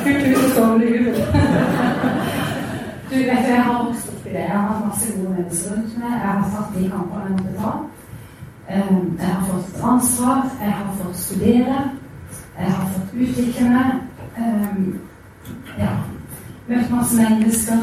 Fullt 0.03 0.25
hus 0.27 0.43
og 0.43 0.50
skoleliv. 0.51 1.15
Du 3.09 3.15
vet, 3.15 3.47
jeg 3.47 3.63
har 3.63 3.83
vokst 3.85 4.09
opp 4.09 4.25
i 4.25 4.29
det. 4.29 4.39
Jeg 4.39 4.50
har 4.50 4.67
hatt 4.67 4.85
masse 4.85 5.13
gode 5.17 5.33
mennesker 5.35 5.71
rundt 5.75 5.97
meg. 5.97 6.12
Jeg 6.12 6.19
har 6.19 6.50
tatt 6.55 6.75
de 6.75 6.89
kampene 6.89 7.23
jeg 7.23 7.31
måtte 7.31 7.53
ta. 7.62 7.71
Um, 8.73 9.17
Jeg 9.19 9.27
har 9.27 9.45
fått 9.45 9.83
ansvar. 9.83 10.38
Jeg 10.62 10.71
har 10.71 10.93
fått 11.00 11.15
studere. 11.15 11.77
Jeg 12.59 12.71
har 12.71 12.88
fått 12.93 13.13
utvikle 13.13 13.69
meg. 13.69 13.91
Um, 14.38 15.00
Ja. 15.77 15.89
Møtt 16.67 16.91
masse 16.91 17.15
mennesker. 17.17 17.77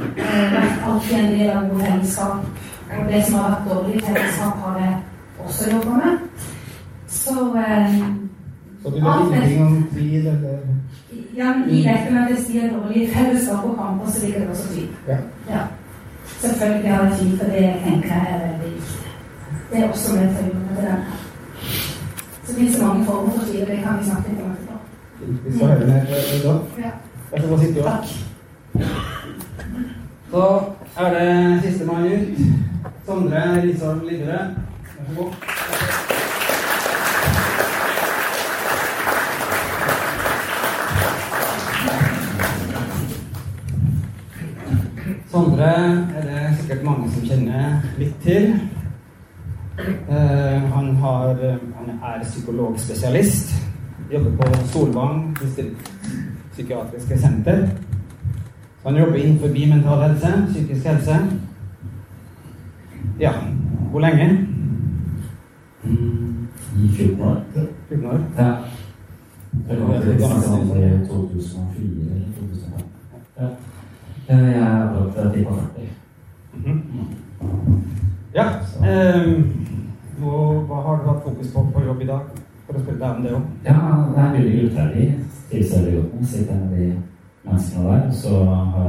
Eh, 0.00 0.52
Vært 0.52 0.82
alltid 0.86 1.18
en 1.18 1.38
del 1.38 1.50
av 1.50 1.68
gode 1.70 1.84
fellesskap. 1.84 2.48
Og 2.96 3.08
det 3.12 3.24
som 3.24 3.34
har 3.38 3.50
vært 3.50 3.68
dårlig 3.70 4.02
fellesskap, 4.04 4.58
har 4.64 4.78
jeg 4.80 4.96
også 5.44 5.70
jobba 5.70 5.90
med. 6.02 6.18
Så 7.08 7.34
eh, 7.56 8.02
Så 8.82 8.90
du 8.90 9.00
vet 9.00 9.32
ingenting 9.32 9.66
om 9.66 9.88
tvil 9.92 10.26
eller 10.26 10.58
ja, 11.36 11.52
I 11.68 11.82
dette 11.82 12.12
med 12.12 12.22
at 12.22 12.28
det 12.30 12.44
sier 12.44 12.70
dårlig 12.72 13.08
fellesskap 13.14 13.64
og 13.64 13.76
kamper, 13.78 14.10
så 14.12 14.24
ligger 14.24 14.40
det 14.40 14.48
også 14.48 14.68
tvil. 14.72 14.88
Ja. 15.08 15.16
Ja. 15.50 15.62
Selvfølgelig 16.40 16.90
har 16.94 17.04
jeg 17.04 17.18
tvil, 17.18 17.38
for 17.38 17.44
det 17.44 17.74
tenker 17.84 18.08
jeg 18.08 18.26
er 18.34 18.38
veldig 18.46 18.70
viktig. 18.74 19.10
Det 19.72 19.82
er 19.82 19.88
også 19.88 20.14
med 20.16 20.36
til 20.36 20.46
å 20.46 20.54
gjøre 20.54 20.86
det. 20.86 20.96
Så 22.44 22.52
det 22.52 22.56
finnes 22.56 22.80
mange 22.82 23.04
former 23.04 23.30
for 23.36 23.44
tvil, 23.50 23.62
og 23.62 23.68
det 23.68 23.82
kan 23.84 23.98
vi 23.98 24.08
snakke 24.10 24.30
litt 24.30 24.44
om 24.44 24.50
etterpå. 24.54 24.76
Vi 25.44 25.56
skal 25.56 25.68
høre 25.68 25.86
mer 25.86 26.00
da. 26.44 26.56
Ja. 26.84 26.94
Vær 27.30 27.40
så 27.42 27.48
god, 27.48 27.60
sitt 27.60 27.76
jo. 27.76 27.82
Takk. 27.82 29.12
Så 30.30 30.62
er 30.98 31.14
det 31.14 31.62
sistemann 31.62 32.04
ut. 32.04 32.38
Sondre 33.06 33.62
Risholm 33.62 34.00
Lidre. 34.08 34.38
Vær 34.98 35.04
så 35.08 35.14
god. 35.16 35.32
Sondre 45.30 45.70
er 46.16 46.22
det 46.22 46.56
sikkert 46.60 46.84
mange 46.84 47.10
som 47.12 47.28
kjenner 47.28 47.78
litt 47.98 48.16
til. 48.24 48.54
Eh, 49.78 50.62
han, 50.72 50.96
har, 50.96 51.34
han 51.78 51.90
er 52.02 52.22
psykologspesialist. 52.24 53.54
Jobber 54.12 54.36
på 54.36 54.54
Solvang 54.72 55.36
distrikt 55.42 55.92
psykiatriske 56.52 57.18
senter. 57.18 57.68
Han 58.86 58.96
jobber 58.96 59.16
innenfor 59.16 59.48
mental 59.48 60.02
helse, 60.02 60.46
psykisk 60.52 60.86
helse. 60.86 61.16
Ja. 63.20 63.32
Hvor 63.90 64.00
lenge? 64.00 64.46
I 65.84 66.88
14 66.88 67.20
år. 67.20 67.42
14 67.88 68.06
år. 68.06 68.20
Ja. 68.38 68.52
Jeg 69.68 69.78
kom 69.78 69.90
til 69.92 70.12
Kristiansand 70.12 70.62
i 70.62 71.06
2004 71.08 71.84
eller 72.14 72.26
2005. 72.38 72.84
Ja. 73.38 73.46
Jeg 74.28 74.58
er 74.58 74.82
akkurat 74.82 75.34
tippa 75.34 75.50
40. 75.50 75.88
Mhm. 76.54 76.82
Ja. 78.34 78.46
ehm, 78.84 79.42
hva, 80.18 80.62
hva 80.68 80.80
har 80.86 81.02
du 81.02 81.08
hatt 81.08 81.22
fokus 81.24 81.52
på 81.54 81.66
på 81.74 81.84
jobb 81.86 82.00
i 82.00 82.06
dag? 82.06 82.20
For 82.66 82.78
å 82.78 82.82
spørre 82.82 82.98
deg 82.98 83.16
om 83.16 83.22
det 83.22 83.32
òg. 83.32 83.42
Ja, 83.64 83.74
det 84.14 84.22
er 84.24 84.32
veldig 84.32 84.62
urettferdig. 84.62 85.14
Trives 85.50 85.76
veldig 85.76 85.94
godt 85.96 86.14
med 86.14 86.22
å 86.22 86.26
sitte 86.26 87.15
med 87.46 87.54
de 87.54 87.80
menneskene 87.80 87.88
der. 87.88 88.12
Så 88.12 88.44
har 88.44 88.88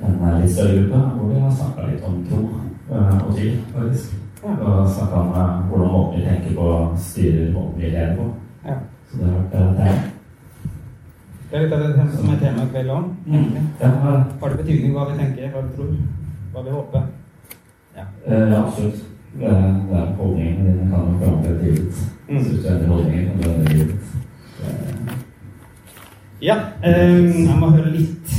jeg 0.00 0.34
en 0.34 0.42
litt 0.42 0.52
større 0.52 0.76
gruppe 0.76 0.98
hvor 1.16 1.28
vi 1.32 1.40
har 1.40 1.50
snakka 1.50 1.86
litt 1.90 2.04
om 2.04 2.26
tro 2.28 2.40
eh, 2.92 3.26
og 3.26 3.34
tvil, 3.34 3.56
faktisk. 3.74 4.14
Og 4.42 4.90
snakka 4.90 5.16
om 5.16 5.32
eh, 5.32 5.68
hvordan 5.68 5.92
måten 5.92 6.20
vi 6.20 6.26
tenker 6.26 6.54
på, 6.54 6.96
styrer 6.96 7.52
måten 7.52 7.80
vi 7.80 7.90
lever 7.90 8.16
på. 8.16 8.28
Ja. 8.66 8.76
Så 9.10 9.18
det 9.18 9.26
har 9.26 9.40
vært 9.40 9.54
eh, 9.54 9.74
det. 9.76 10.12
Det 11.50 11.56
er 11.56 11.62
litt 11.62 11.72
av 11.72 11.82
det 11.82 12.06
som 12.12 12.30
er 12.30 12.40
temaet 12.42 12.68
i 12.68 12.72
kveld 12.74 12.90
òg. 12.90 13.04
Ja, 13.80 13.90
Har 14.40 14.48
det 14.48 14.56
betydning 14.64 14.96
hva 14.96 15.06
vi 15.10 15.18
tenker, 15.20 15.52
hva 15.54 15.62
vi 15.62 15.76
tror, 15.76 15.92
hva 16.52 16.64
vi 16.66 16.74
håper? 16.74 17.06
Eh, 17.96 18.50
ja, 18.52 18.64
absolutt. 18.64 19.04
Det 19.36 19.46
er, 19.46 19.72
det 19.88 19.96
er 20.00 20.12
holdningen 20.16 20.66
din 20.66 20.90
kan 20.90 20.90
nok 20.90 21.22
forandre 21.22 21.62
livet. 21.62 22.02
Mm. 22.28 22.44
Så 22.44 22.50
hvis 22.50 22.64
du 22.64 22.68
endrer 22.68 22.88
holdningen, 22.88 23.28
kan 23.28 23.42
du 23.42 23.48
endre 23.50 23.74
livet. 23.74 25.25
Ja, 26.42 26.54
ehm, 26.82 27.46
jeg 27.48 27.56
må 27.58 27.70
høre 27.72 27.90
litt. 27.94 28.32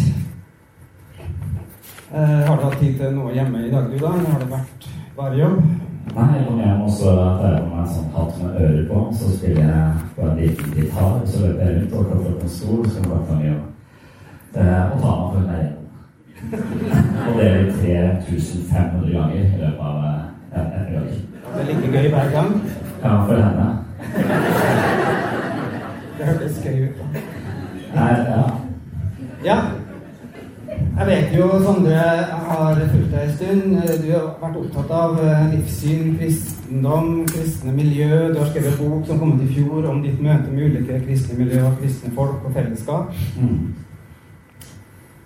Eh, 2.14 2.42
har 2.48 2.56
du 2.58 2.64
hatt 2.64 2.78
tid 2.80 2.94
til 3.00 3.16
noe 3.16 3.32
hjemme 3.34 3.64
i 3.66 3.72
dag, 3.72 3.88
du 3.90 3.98
da? 3.98 4.12
Eller 4.14 4.30
har 4.32 4.40
det 4.44 4.50
vært 4.52 4.86
bare 5.18 5.40
jobb? 5.40 5.58
Nei, 6.14 6.28
jeg 6.36 6.44
må 6.46 6.60
hjem 6.62 6.84
og 6.86 6.92
så 6.94 7.16
tar 7.18 7.56
jeg 7.56 7.64
på 7.64 7.72
meg 7.72 7.82
en 7.82 7.90
sånn 7.96 8.14
hatt 8.14 8.38
med 8.42 8.60
ører 8.62 8.86
på, 8.92 9.00
så 9.18 9.32
spiller 9.34 9.64
jeg 9.66 9.88
på 10.16 10.22
en 10.28 10.38
liten 10.40 10.68
gitar, 10.78 11.18
så 11.26 11.42
løper 11.42 11.64
jeg 11.66 11.74
rundt 11.80 11.98
og 11.98 12.06
klapper 12.12 12.30
opp 12.32 12.46
en 12.46 12.54
stol, 12.54 12.84
så 12.86 12.98
kan 13.02 13.12
jeg 13.18 13.38
mye 13.42 13.56
eh, 14.62 14.84
og 14.86 14.98
ta 15.02 15.12
meg 15.18 15.28
for 15.34 15.40
en 15.42 15.52
igjen. 15.58 15.76
Og 17.26 17.32
det 17.42 17.48
er 17.50 17.58
3500 17.82 19.10
ganger 19.18 19.42
i 19.42 19.62
løpet 19.66 19.84
av 19.90 19.96
eh, 20.06 20.22
en, 20.54 20.68
en 20.80 20.88
dag. 20.94 21.08
Det 21.50 21.60
er 21.64 21.70
like 21.74 21.88
gøy 21.98 22.08
hver 22.14 22.30
gang. 22.38 22.52
Ja, 23.02 23.12
for 23.26 23.36
henne. 23.42 23.68
Det 26.18 26.26
hørtes 26.26 26.62
gøy 26.64 26.78
ut. 26.88 27.07
Nei, 27.98 28.14
ja. 28.30 28.46
Ja. 29.46 29.58
Jeg 30.98 31.08
vet 31.08 31.34
jo, 31.38 31.48
Sondre, 31.62 31.96
har 32.50 32.80
fulgt 32.92 33.12
deg 33.14 33.24
en 33.24 33.34
stund. 33.38 33.76
Du 34.04 34.08
har 34.12 34.28
vært 34.42 34.60
opptatt 34.62 34.94
av 34.98 35.20
eh, 35.22 35.44
livssyn, 35.54 36.16
kristendom, 36.20 37.10
kristne 37.30 37.74
miljø. 37.74 38.32
Du 38.34 38.40
har 38.42 38.50
skrevet 38.50 38.80
bok 38.82 39.06
som 39.08 39.20
kom 39.22 39.36
ut 39.38 39.44
i 39.46 39.50
fjor 39.56 39.86
om 39.92 40.02
ditt 40.06 40.22
møte 40.22 40.50
med 40.54 40.72
ulike 40.72 41.00
kristne 41.06 41.38
miljø, 41.38 41.64
kristne 41.82 42.14
folk 42.18 42.46
og 42.46 42.54
fellesskap. 42.58 43.14
Mm. 43.38 43.60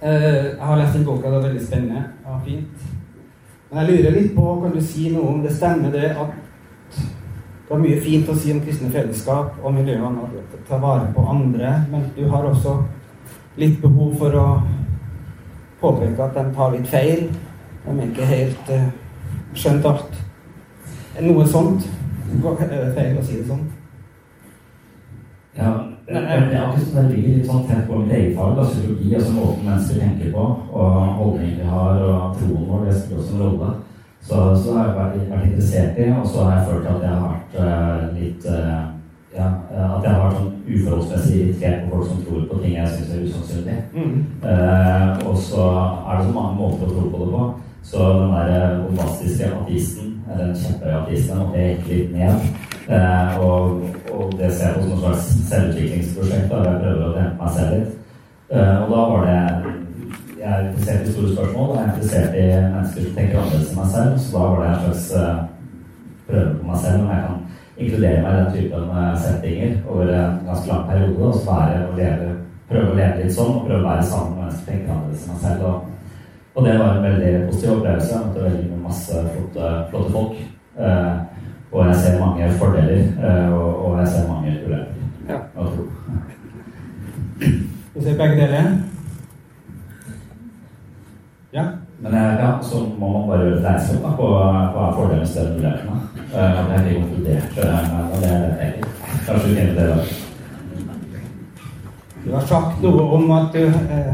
Eh, 0.01 0.45
Jeg 0.51 0.59
har 0.59 0.79
lest 0.79 0.95
den 0.97 1.05
boka, 1.07 1.27
det 1.27 1.37
var 1.39 1.47
veldig 1.47 1.65
spennende. 1.65 2.03
Ja, 2.27 2.39
fint. 2.45 2.87
Men 3.71 3.83
jeg 3.85 3.91
lurer 3.91 4.17
litt 4.19 4.35
på, 4.35 4.47
kan 4.63 4.75
du 4.75 4.81
si 4.83 5.09
noe 5.15 5.33
om 5.35 5.43
det 5.43 5.55
stemmer 5.55 5.91
det 5.95 6.11
at 6.11 6.39
det 7.71 7.77
var 7.77 7.83
mye 7.85 7.99
fint 8.03 8.27
å 8.27 8.33
si 8.35 8.49
om 8.51 8.57
kristne 8.59 8.89
fellesskap 8.91 9.61
og 9.63 9.71
miljøene, 9.71 10.25
og 10.25 10.55
ta 10.67 10.75
vare 10.75 11.05
på 11.15 11.23
andre, 11.23 11.69
men 11.87 12.01
du 12.17 12.25
har 12.27 12.43
også 12.43 12.73
litt 13.61 13.77
behov 13.79 14.17
for 14.19 14.35
å 14.35 14.47
påpeke 15.79 16.25
at 16.25 16.35
de 16.35 16.43
tar 16.57 16.73
litt 16.73 16.89
feil. 16.91 17.21
De 17.85 17.93
er 17.93 18.09
ikke 18.09 18.27
helt 18.27 18.73
uh, 18.75 18.89
skjønt 19.55 19.87
alt. 19.87 20.19
Noe 21.23 21.45
sånt. 21.47 21.87
Er 22.43 22.67
det 22.73 22.91
feil 22.97 23.21
å 23.21 23.23
si 23.23 23.39
det 23.39 23.47
sånn? 23.47 23.63
Ja, 25.55 25.71
jeg, 26.11 26.25
er 26.27 26.43
det 26.51 27.05
ligger 27.13 27.37
litt 27.37 27.47
sånn 27.53 27.63
tett 27.71 27.87
på 27.87 28.01
mitt 28.01 28.11
eget 28.17 28.35
fag, 28.35 28.57
da, 28.59 28.67
psykologi, 28.67 29.15
altså 29.15 29.37
måten 29.37 29.69
mennesker 29.69 30.03
tenker 30.03 30.35
på, 30.35 30.49
og 30.75 31.15
holdninger 31.21 31.63
vi 31.63 31.71
har, 31.71 32.03
og 32.03 32.35
troen 32.35 32.67
vår, 32.67 32.83
det 32.89 32.99
spiller 32.99 33.23
også 33.23 33.39
en 33.39 33.45
rolle. 33.45 33.71
Så, 34.21 34.55
så 34.63 34.73
har 34.77 34.87
jeg 34.87 34.97
vært, 34.97 35.29
vært 35.31 35.45
interessert 35.49 35.97
i, 35.99 36.09
og 36.13 36.27
så 36.29 36.43
har 36.45 36.57
jeg 36.57 36.67
følt 36.69 36.89
at 36.91 37.05
jeg 37.05 37.13
har 37.15 37.23
vært 37.25 37.55
uh, 37.57 38.03
litt 38.19 38.45
uh, 38.45 38.81
ja, 39.31 39.47
At 39.71 40.05
jeg 40.05 40.11
har 40.11 40.21
vært 40.25 40.37
sånn 40.37 40.53
uforholdsmessig 40.67 41.39
irritert 41.39 41.85
på 41.87 41.95
folk 41.95 42.09
som 42.09 42.21
tror 42.27 42.45
på 42.51 42.59
ting 42.61 42.75
jeg 42.75 42.91
syns 42.93 43.11
er 43.15 43.25
usannsynlig. 43.25 43.77
Mm. 43.95 44.15
Uh, 44.43 45.09
og 45.31 45.37
så 45.41 45.67
er 45.71 46.19
det 46.19 46.27
så 46.27 46.35
mange 46.35 46.57
måter 46.59 46.85
å 46.85 46.91
tro 46.91 47.05
på 47.09 47.21
det 47.23 47.29
på. 47.33 47.45
Så 47.91 48.09
den 48.19 48.35
der 48.35 48.75
bombastiske 48.83 49.47
ateisten, 49.57 50.11
den 50.27 50.51
kjempehøye 50.61 50.99
ateisten, 50.99 51.41
og 51.41 51.55
det 51.55 51.63
gikk 51.65 51.87
litt 51.89 52.11
ned. 52.13 52.43
Og, 53.41 53.87
og 54.13 54.35
det 54.37 54.51
ser 54.53 54.67
jeg 54.67 54.75
på 54.75 54.83
som 54.83 54.91
et 54.93 55.01
slags 55.01 55.31
selvutviklingsprosjekt. 55.49 56.51
Da 56.51 56.61
jeg 56.67 56.81
prøver 56.83 57.07
å 57.07 57.15
dempe 57.15 57.41
meg 57.41 57.55
selv 57.57 57.73
litt. 57.73 57.97
Og 58.51 58.93
da 58.93 59.01
var 59.15 59.25
det 59.25 59.73
Jeg 60.41 60.51
er 60.51 60.67
interessert 60.67 61.07
i 61.07 61.11
store 61.13 61.33
spørsmål, 61.33 61.69
og 61.69 61.75
jeg 61.75 61.83
er 61.83 61.89
interessert 61.89 62.35
i 62.41 62.45
mennesker 62.73 63.03
som 63.03 63.17
tenker 63.17 63.39
annerledes 63.39 63.71
enn 63.71 63.79
meg 63.79 63.89
selv. 63.93 64.13
Så 64.21 64.31
da 64.33 64.45
var 64.49 64.61
det 64.61 64.69
en 64.69 64.79
slags 64.81 65.03
eh, 65.19 65.41
prøve 66.29 66.53
på 66.55 66.69
meg 66.69 66.79
selv 66.81 67.03
om 67.03 67.11
jeg 67.11 67.25
kan 67.25 67.35
inkludere 67.77 68.23
meg 68.23 68.31
i 68.31 68.39
den 68.39 68.53
typen 68.55 68.87
eh, 69.01 69.11
settinger 69.21 69.75
over 69.85 70.13
en 70.17 70.39
ganske 70.47 70.71
lang 70.71 70.87
periode. 70.89 71.27
Og 71.27 71.35
så 71.35 71.43
være 71.51 71.83
og 71.85 71.99
leve, 71.99 72.29
prøve 72.71 72.89
å 72.89 72.97
leve 72.97 73.19
litt 73.19 73.35
sånn 73.35 73.53
og 73.53 73.67
prøve 73.67 73.83
å 73.83 73.89
være 73.91 74.07
sammen 74.09 74.31
med 74.31 74.41
mennesker 74.41 74.63
som 74.63 74.71
tenker 74.71 74.93
annerledes 74.95 75.25
enn 75.27 75.35
meg 75.35 75.43
selv. 75.45 75.61
Og, 75.69 75.75
og, 76.55 76.65
det 76.65 76.77
var 76.79 76.89
en 76.95 77.05
veldig 77.05 77.33
positiv 77.51 77.73
opplevelse. 77.75 78.13
Jeg 78.15 78.23
møtte 78.25 78.47
veldig 78.47 78.79
masse 78.87 79.25
flotte, 79.27 79.73
flotte 79.91 80.15
folk. 80.15 80.39
Eh, 80.87 81.13
og 81.71 81.85
jeg 81.87 81.99
ser 82.01 82.17
mange 82.19 82.47
fordeler, 82.59 83.03
eh, 83.29 83.53
og, 83.53 83.69
og, 83.85 83.99
jeg 83.99 84.09
ser 84.15 84.25
mange 84.31 84.57
ulemper. 84.65 84.97
Ja. 85.29 85.37
Du 87.93 88.01
ser 88.01 88.17
begge 88.17 88.41
deler? 88.41 88.73
Ja. 91.53 91.63
Men 92.01 92.13
ja, 92.13 92.51
så 92.65 92.81
må 92.97 93.11
man 93.13 93.27
bare 93.29 93.51
reise 93.61 93.99
opp 93.99 94.17
på 94.17 94.29
hva 94.33 94.87
er 94.87 94.95
fordelen 94.97 95.21
med 95.21 95.29
større 95.29 95.53
mulighetene. 95.53 95.97
Uh, 96.31 96.59
det 96.65 96.75
er 96.75 96.89
ikke 96.89 97.01
konkludert, 97.01 97.55
men 98.11 98.23
det 98.23 98.31
jeg. 98.61 98.83
Kanskje 99.27 99.47
vi 99.49 99.55
kjenner 99.55 99.73
det 99.79 99.87
da. 99.89 99.97
Du 102.25 102.31
har 102.33 102.45
sagt 102.45 102.81
noe 102.83 103.03
om 103.17 103.31
at 103.33 103.53
du 103.53 103.63
eh, 103.65 104.09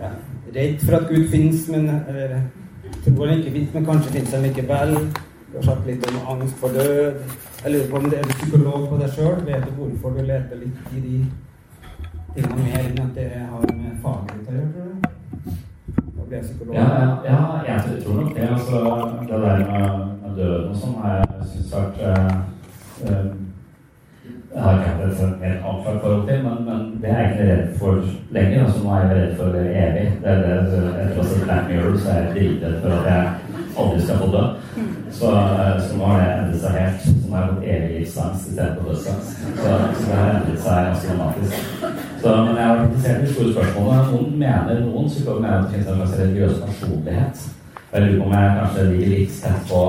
ja, 0.00 0.08
redd 0.54 0.80
for 0.82 0.96
at 0.98 1.08
Gud 1.08 1.28
fins, 1.30 1.68
men 1.70 1.88
eh, 1.88 2.40
tror 3.04 3.26
han 3.26 3.38
ikke 3.38 3.52
fins, 3.54 3.74
men 3.74 3.86
kanskje 3.86 4.14
fins 4.16 4.34
han 4.34 4.46
likevel. 4.46 4.96
Du 5.52 5.58
har 5.60 5.68
sagt 5.68 5.86
litt 5.86 6.06
om 6.10 6.18
angst 6.34 6.58
for 6.62 6.74
død. 6.74 7.22
Jeg 7.62 7.72
lurer 7.72 7.90
på 7.90 8.00
om 8.00 8.10
det 8.10 8.18
er 8.18 8.34
psykolog 8.34 8.88
på 8.90 8.98
deg 9.02 9.14
sjøl. 9.14 9.38
Vet 9.46 9.66
du 9.66 9.76
hvorfor 9.78 10.18
du 10.18 10.24
leter 10.26 10.62
litt 10.62 10.90
i 10.90 11.04
de 11.06 11.16
tingene 12.34 12.62
mer 12.64 12.82
enn 12.82 13.04
at 13.06 13.14
det 13.16 13.30
har 13.38 13.70
med 13.70 14.00
faget 14.02 14.50
å 14.50 14.58
gjøre? 14.58 14.95
Bli 16.28 16.42
psykolog? 16.42 16.76
Ja, 16.76 16.86
ja, 17.30 17.38
jeg 17.68 18.02
tror 18.04 18.20
nok 18.20 18.34
det. 18.36 18.48
Altså, 18.56 18.76
det 19.28 19.40
der 19.46 19.58
med, 19.72 19.88
med 20.22 20.38
døden 20.38 20.70
og 20.70 20.78
sånn 20.82 21.00
har 21.02 21.18
jeg 21.20 21.50
syntes 21.52 21.74
vært 21.74 21.96
uh, 22.02 22.38
uh, 23.08 23.26
jeg 24.56 24.64
har 24.64 24.78
ikke 24.78 24.90
hatt 24.90 25.22
et 25.22 25.42
helt 25.44 25.64
avklart 25.68 26.00
forhold 26.00 26.28
til, 26.28 26.44
men, 26.44 26.60
men, 26.68 26.84
det 27.02 27.10
er 27.10 27.18
jeg 27.20 27.32
ikke 27.32 27.48
redd 27.48 27.74
for 27.78 28.04
lenger. 28.30 28.62
Altså, 28.64 28.78
nå 28.84 28.94
er 28.94 29.02
jeg 29.02 29.16
redd 29.16 29.34
for 29.40 29.56
det 29.56 29.64
evig. 29.82 30.06
Det 30.22 30.30
er 30.32 30.38
det, 30.44 30.78
etter 31.02 31.18
å 31.20 31.26
ha 31.50 31.58
Mirror 31.68 31.98
så 32.00 32.12
er 32.12 32.22
jeg 32.22 32.30
dritredd 32.36 32.78
for 32.80 32.94
at 32.96 33.10
jeg 33.10 33.66
aldri 33.82 34.00
skal 34.06 34.22
få 34.22 34.30
dø. 34.32 34.44
Så, 35.18 35.34
så 35.84 35.98
nå 35.98 36.08
har 36.08 36.22
det 36.22 36.30
endret 36.38 36.62
seg 36.62 36.78
helt. 36.80 37.04
Så 37.04 37.14
nå 37.20 37.36
har 37.36 37.44
jeg 37.44 37.52
fått 37.52 37.68
evighetsangst 37.74 38.48
istedenfor 38.50 38.90
dødsangst. 38.90 39.44
Så, 39.44 39.76
så 40.00 40.08
det 40.08 40.18
har 40.22 40.34
endret 40.38 40.64
seg 40.64 40.88
ganske 40.88 41.12
dramatisk. 41.12 41.95
Så, 42.22 42.36
men 42.44 42.56
jeg 42.56 42.66
har 42.66 42.80
interessert 42.84 43.22
i 43.22 43.32
store 43.32 43.52
spørsmål. 43.52 43.92
Noen 44.12 44.38
mener, 44.40 44.80
noen 44.86 45.10
psykologer 45.10 45.42
mener 45.44 45.58
at 45.58 45.66
det 45.66 45.74
finnes 45.74 45.90
en 45.92 46.00
slags 46.00 46.18
religiøs 46.20 46.58
personlighet. 46.64 47.44
Jeg 47.92 48.02
lurer 48.02 48.18
på 48.18 48.26
om 48.26 48.34
jeg 48.36 48.56
kanskje 48.58 48.86
ligger 48.90 49.12
litt 49.14 49.36
tett 49.42 49.68
på, 49.70 49.82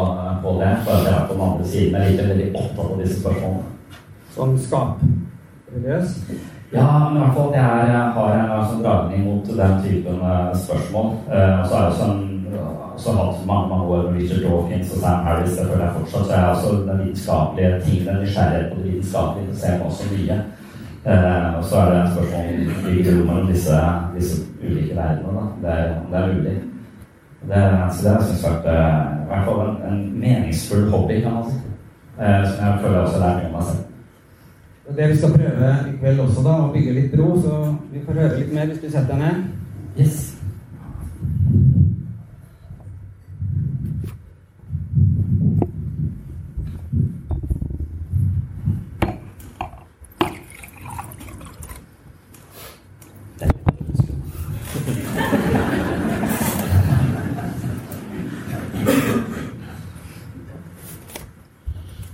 på 0.43 0.53
det, 0.61 0.73
for 0.83 0.91
at 0.97 1.07
jeg 1.07 1.15
er 1.15 1.25
på 1.27 1.33
den 1.33 1.47
andre 1.47 1.71
siden. 1.71 1.95
Jeg 1.95 2.19
er 2.19 2.29
veldig 2.33 2.51
opptatt 2.61 2.91
av 2.91 3.01
disse 3.01 3.19
spørsmålene. 3.21 3.73
Sånn 4.37 4.55
skapreligiøs? 4.67 6.15
Ja, 6.75 6.87
men 7.07 7.17
i 7.17 7.21
hvert 7.23 7.35
fall 7.37 7.51
at 7.51 7.57
jeg 7.57 7.99
har 8.19 8.33
en 8.37 8.71
sånn 8.71 8.83
dragning 8.85 9.27
mot 9.27 9.53
den 9.61 9.77
typen 9.85 10.23
spørsmål. 10.65 11.13
Uh, 11.31 11.61
og 11.61 11.69
så 11.69 11.77
er 11.77 11.85
det 11.85 11.91
også 11.93 12.09
en 12.11 12.25
også 12.97 13.11
hatt 13.11 13.45
mange 13.45 13.69
mange 13.69 13.85
år 13.85 14.11
med 14.11 14.21
Richard 14.21 14.41
Dawkins 14.41 14.93
og 14.93 14.99
Sam 14.99 15.25
Harris. 15.25 15.57
Det 15.57 15.67
føler 15.69 15.85
jeg 15.85 15.95
fortsatt. 15.97 16.25
Så 16.25 16.33
jeg 16.33 16.43
er 16.43 16.53
også 16.53 16.71
den 16.89 17.01
vitenskapelige 17.05 17.81
tingen, 17.85 18.07
den 18.07 18.21
nysgjerrigheten 18.23 18.71
på 18.77 18.83
det 18.83 18.93
vitenskapelige 18.93 19.43
interesserer 19.45 19.77
meg 19.77 19.87
også 19.87 20.03
mye. 20.13 20.37
Eh, 21.05 21.57
og 21.57 21.63
så 21.63 21.75
er 21.75 21.91
det 21.91 21.99
et 22.03 22.13
spørsmål 22.13 22.81
hvilket 22.83 23.13
rom 23.13 23.27
mellom 23.27 23.51
disse, 23.51 23.81
disse 24.15 24.41
ulike 24.63 24.95
verdenene. 24.95 25.45
Det 25.61 25.75
det 26.11 26.19
er 26.19 26.33
mulig. 26.33 26.57
Det, 27.47 27.55
så 27.93 28.03
det 28.03 28.11
har 28.11 28.19
jeg 28.19 28.25
syntes 28.27 28.43
vært 28.43 28.65
eh, 28.65 28.95
i 29.23 29.27
hvert 29.27 29.45
fall 29.45 29.59
en, 29.65 29.77
en, 29.91 30.19
meningsfull 30.19 30.89
hobby, 30.89 31.21
kan 31.21 31.37
man 31.37 31.51
si. 31.51 31.59
Eh, 32.19 32.47
som 32.49 32.65
jeg 32.65 32.79
føler 32.81 32.99
også 32.99 33.19
lærer 33.19 33.37
mye 33.37 33.47
om 33.47 33.53
meg 33.59 33.69
selv. 33.69 33.83
Det 34.97 35.09
vi 35.09 35.17
skal 35.17 35.31
prøve 35.35 35.69
i 35.89 35.97
kveld 35.99 36.19
også, 36.19 36.43
da, 36.43 36.57
å 36.63 36.71
bygge 36.73 36.95
litt 36.95 37.15
bro, 37.15 37.29
så 37.43 37.61
vi 37.91 38.03
får 38.05 38.19
høre 38.21 38.39
litt 38.39 38.53
mer 38.55 38.69
hvis 38.71 38.81
du 38.83 38.89
setter 38.89 39.13
deg 39.13 39.23
ned. 39.23 39.45
Yes. 39.99 40.26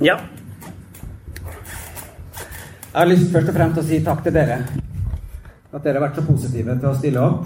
Ja. 0.03 0.17
Jeg 2.91 2.97
har 2.97 3.07
lyst 3.07 3.29
først 3.31 3.47
og 3.49 3.55
fremst 3.55 3.77
til 3.77 3.83
å 3.83 3.87
si 3.87 3.99
takk 4.03 4.23
til 4.25 4.33
dere. 4.35 4.57
At 5.71 5.85
dere 5.85 5.95
har 5.95 6.03
vært 6.03 6.17
så 6.19 6.23
positive 6.27 6.75
til 6.75 6.89
å 6.89 6.97
stille 6.97 7.21
opp. 7.23 7.45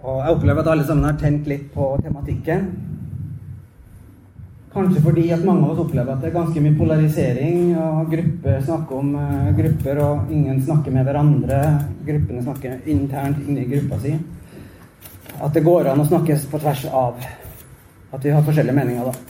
Og 0.00 0.22
jeg 0.24 0.32
opplever 0.38 0.62
at 0.62 0.70
alle 0.72 0.86
sammen 0.88 1.04
har 1.04 1.18
tent 1.20 1.50
litt 1.50 1.66
på 1.74 1.90
tematikken. 2.00 2.64
Kanskje 4.72 5.02
fordi 5.04 5.26
at 5.36 5.44
mange 5.44 5.66
av 5.66 5.74
oss 5.74 5.82
opplever 5.84 6.14
at 6.14 6.24
det 6.24 6.30
er 6.30 6.36
ganske 6.38 6.62
mye 6.64 6.78
polarisering, 6.78 7.58
og 7.76 8.12
grupper 8.14 8.62
snakker 8.64 9.00
om 9.02 9.10
uh, 9.18 9.50
grupper, 9.58 10.00
og 10.06 10.30
ingen 10.32 10.62
snakker 10.64 10.94
med 10.94 11.04
hverandre. 11.10 11.58
Gruppene 12.06 12.46
snakker 12.46 12.88
internt 12.94 13.42
inni 13.44 13.68
gruppa 13.68 14.00
si. 14.00 14.14
At 15.36 15.52
det 15.52 15.66
går 15.66 15.92
an 15.92 16.00
å 16.00 16.08
snakkes 16.08 16.48
på 16.48 16.62
tvers 16.62 16.86
av. 16.88 17.20
At 18.14 18.24
vi 18.24 18.32
har 18.32 18.48
forskjellige 18.48 18.78
meninger, 18.80 19.10
da 19.12 19.29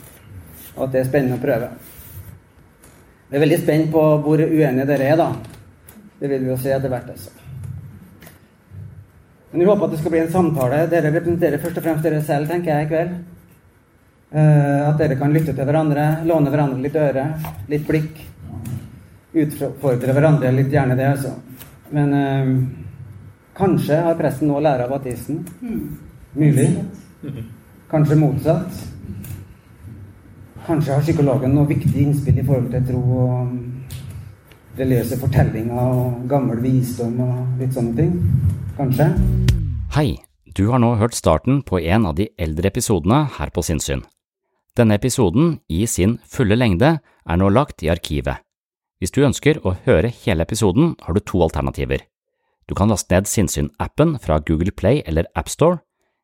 og 0.81 0.87
at 0.87 0.95
det 0.95 1.03
er 1.03 1.09
spennende 1.11 1.37
å 1.37 1.41
prøve. 1.43 1.67
Jeg 3.29 3.37
er 3.37 3.43
veldig 3.45 3.59
spent 3.61 3.91
på 3.93 4.01
hvor 4.25 4.41
uenige 4.41 4.87
dere 4.89 5.11
er, 5.13 5.19
da. 5.19 5.29
Det 6.19 6.29
vil 6.29 6.41
vi 6.47 6.49
jo 6.49 6.57
se 6.57 6.73
etter 6.73 6.89
hvert. 6.89 7.11
altså. 7.13 7.29
Men 9.51 9.59
vi 9.59 9.67
håper 9.69 9.85
at 9.85 9.93
det 9.93 9.99
skal 9.99 10.13
bli 10.15 10.19
en 10.23 10.33
samtale. 10.33 10.81
Dere 10.89 11.11
representerer 11.13 11.61
først 11.61 11.77
og 11.77 11.85
fremst 11.85 12.07
dere 12.07 12.23
selv, 12.25 12.49
tenker 12.49 12.73
jeg, 12.73 12.87
i 12.87 12.89
kveld. 12.89 13.13
Uh, 14.31 14.89
at 14.89 14.99
dere 14.99 15.17
kan 15.19 15.33
lytte 15.35 15.53
til 15.53 15.67
hverandre, 15.67 16.05
låne 16.27 16.51
hverandre 16.51 16.81
litt 16.81 16.97
øre, 16.97 17.25
litt 17.71 17.87
blikk. 17.87 18.21
Utfordre 19.43 20.15
hverandre 20.15 20.51
litt, 20.55 20.71
gjerne 20.73 20.97
det, 20.99 21.09
altså. 21.13 21.35
Men 21.91 22.15
uh, 22.15 22.53
kanskje 23.59 23.99
har 24.07 24.19
presten 24.19 24.49
nå 24.49 24.59
lære 24.63 24.87
av 24.87 24.95
ateisten. 24.97 25.43
Mulig. 26.35 26.69
Kanskje 27.91 28.19
motsatt. 28.19 28.87
Kanskje 30.61 30.93
har 30.93 31.01
psykologen 31.01 31.55
noe 31.57 31.65
viktig 31.69 32.03
innspill 32.03 32.37
i 32.37 32.45
forhold 32.45 32.67
til 32.69 32.83
tro 32.85 32.99
og 33.23 33.53
religiøse 34.77 35.17
fortellinger 35.21 35.79
og 35.79 36.27
gammel 36.29 36.61
visdom 36.61 37.17
og 37.25 37.61
litt 37.61 37.73
sånne 37.73 37.95
ting. 37.97 38.11
Kanskje? 38.77 39.07
Hei, 39.95 40.21
du 40.53 40.67
har 40.69 40.83
nå 40.83 40.93
hørt 41.01 41.17
starten 41.17 41.63
på 41.65 41.81
en 41.81 42.05
av 42.05 42.15
de 42.19 42.29
eldre 42.37 42.69
episodene 42.69 43.23
her 43.39 43.51
på 43.55 43.65
Sinnsyn. 43.65 44.05
Denne 44.77 44.95
episoden, 44.95 45.57
i 45.67 45.83
sin 45.89 46.19
fulle 46.29 46.55
lengde, 46.55 46.99
er 47.01 47.41
nå 47.41 47.49
lagt 47.49 47.83
i 47.83 47.89
arkivet. 47.91 48.39
Hvis 49.01 49.11
du 49.11 49.23
ønsker 49.25 49.59
å 49.65 49.73
høre 49.87 50.13
hele 50.23 50.45
episoden, 50.45 50.93
har 51.01 51.17
du 51.17 51.19
to 51.25 51.41
alternativer. 51.41 52.05
Du 52.69 52.77
kan 52.77 52.93
laste 52.93 53.11
ned 53.11 53.27
Sinnsyn-appen 53.27 54.19
fra 54.21 54.37
Google 54.39 54.71
Play 54.71 55.01
eller 55.09 55.25
AppStore. 55.35 55.81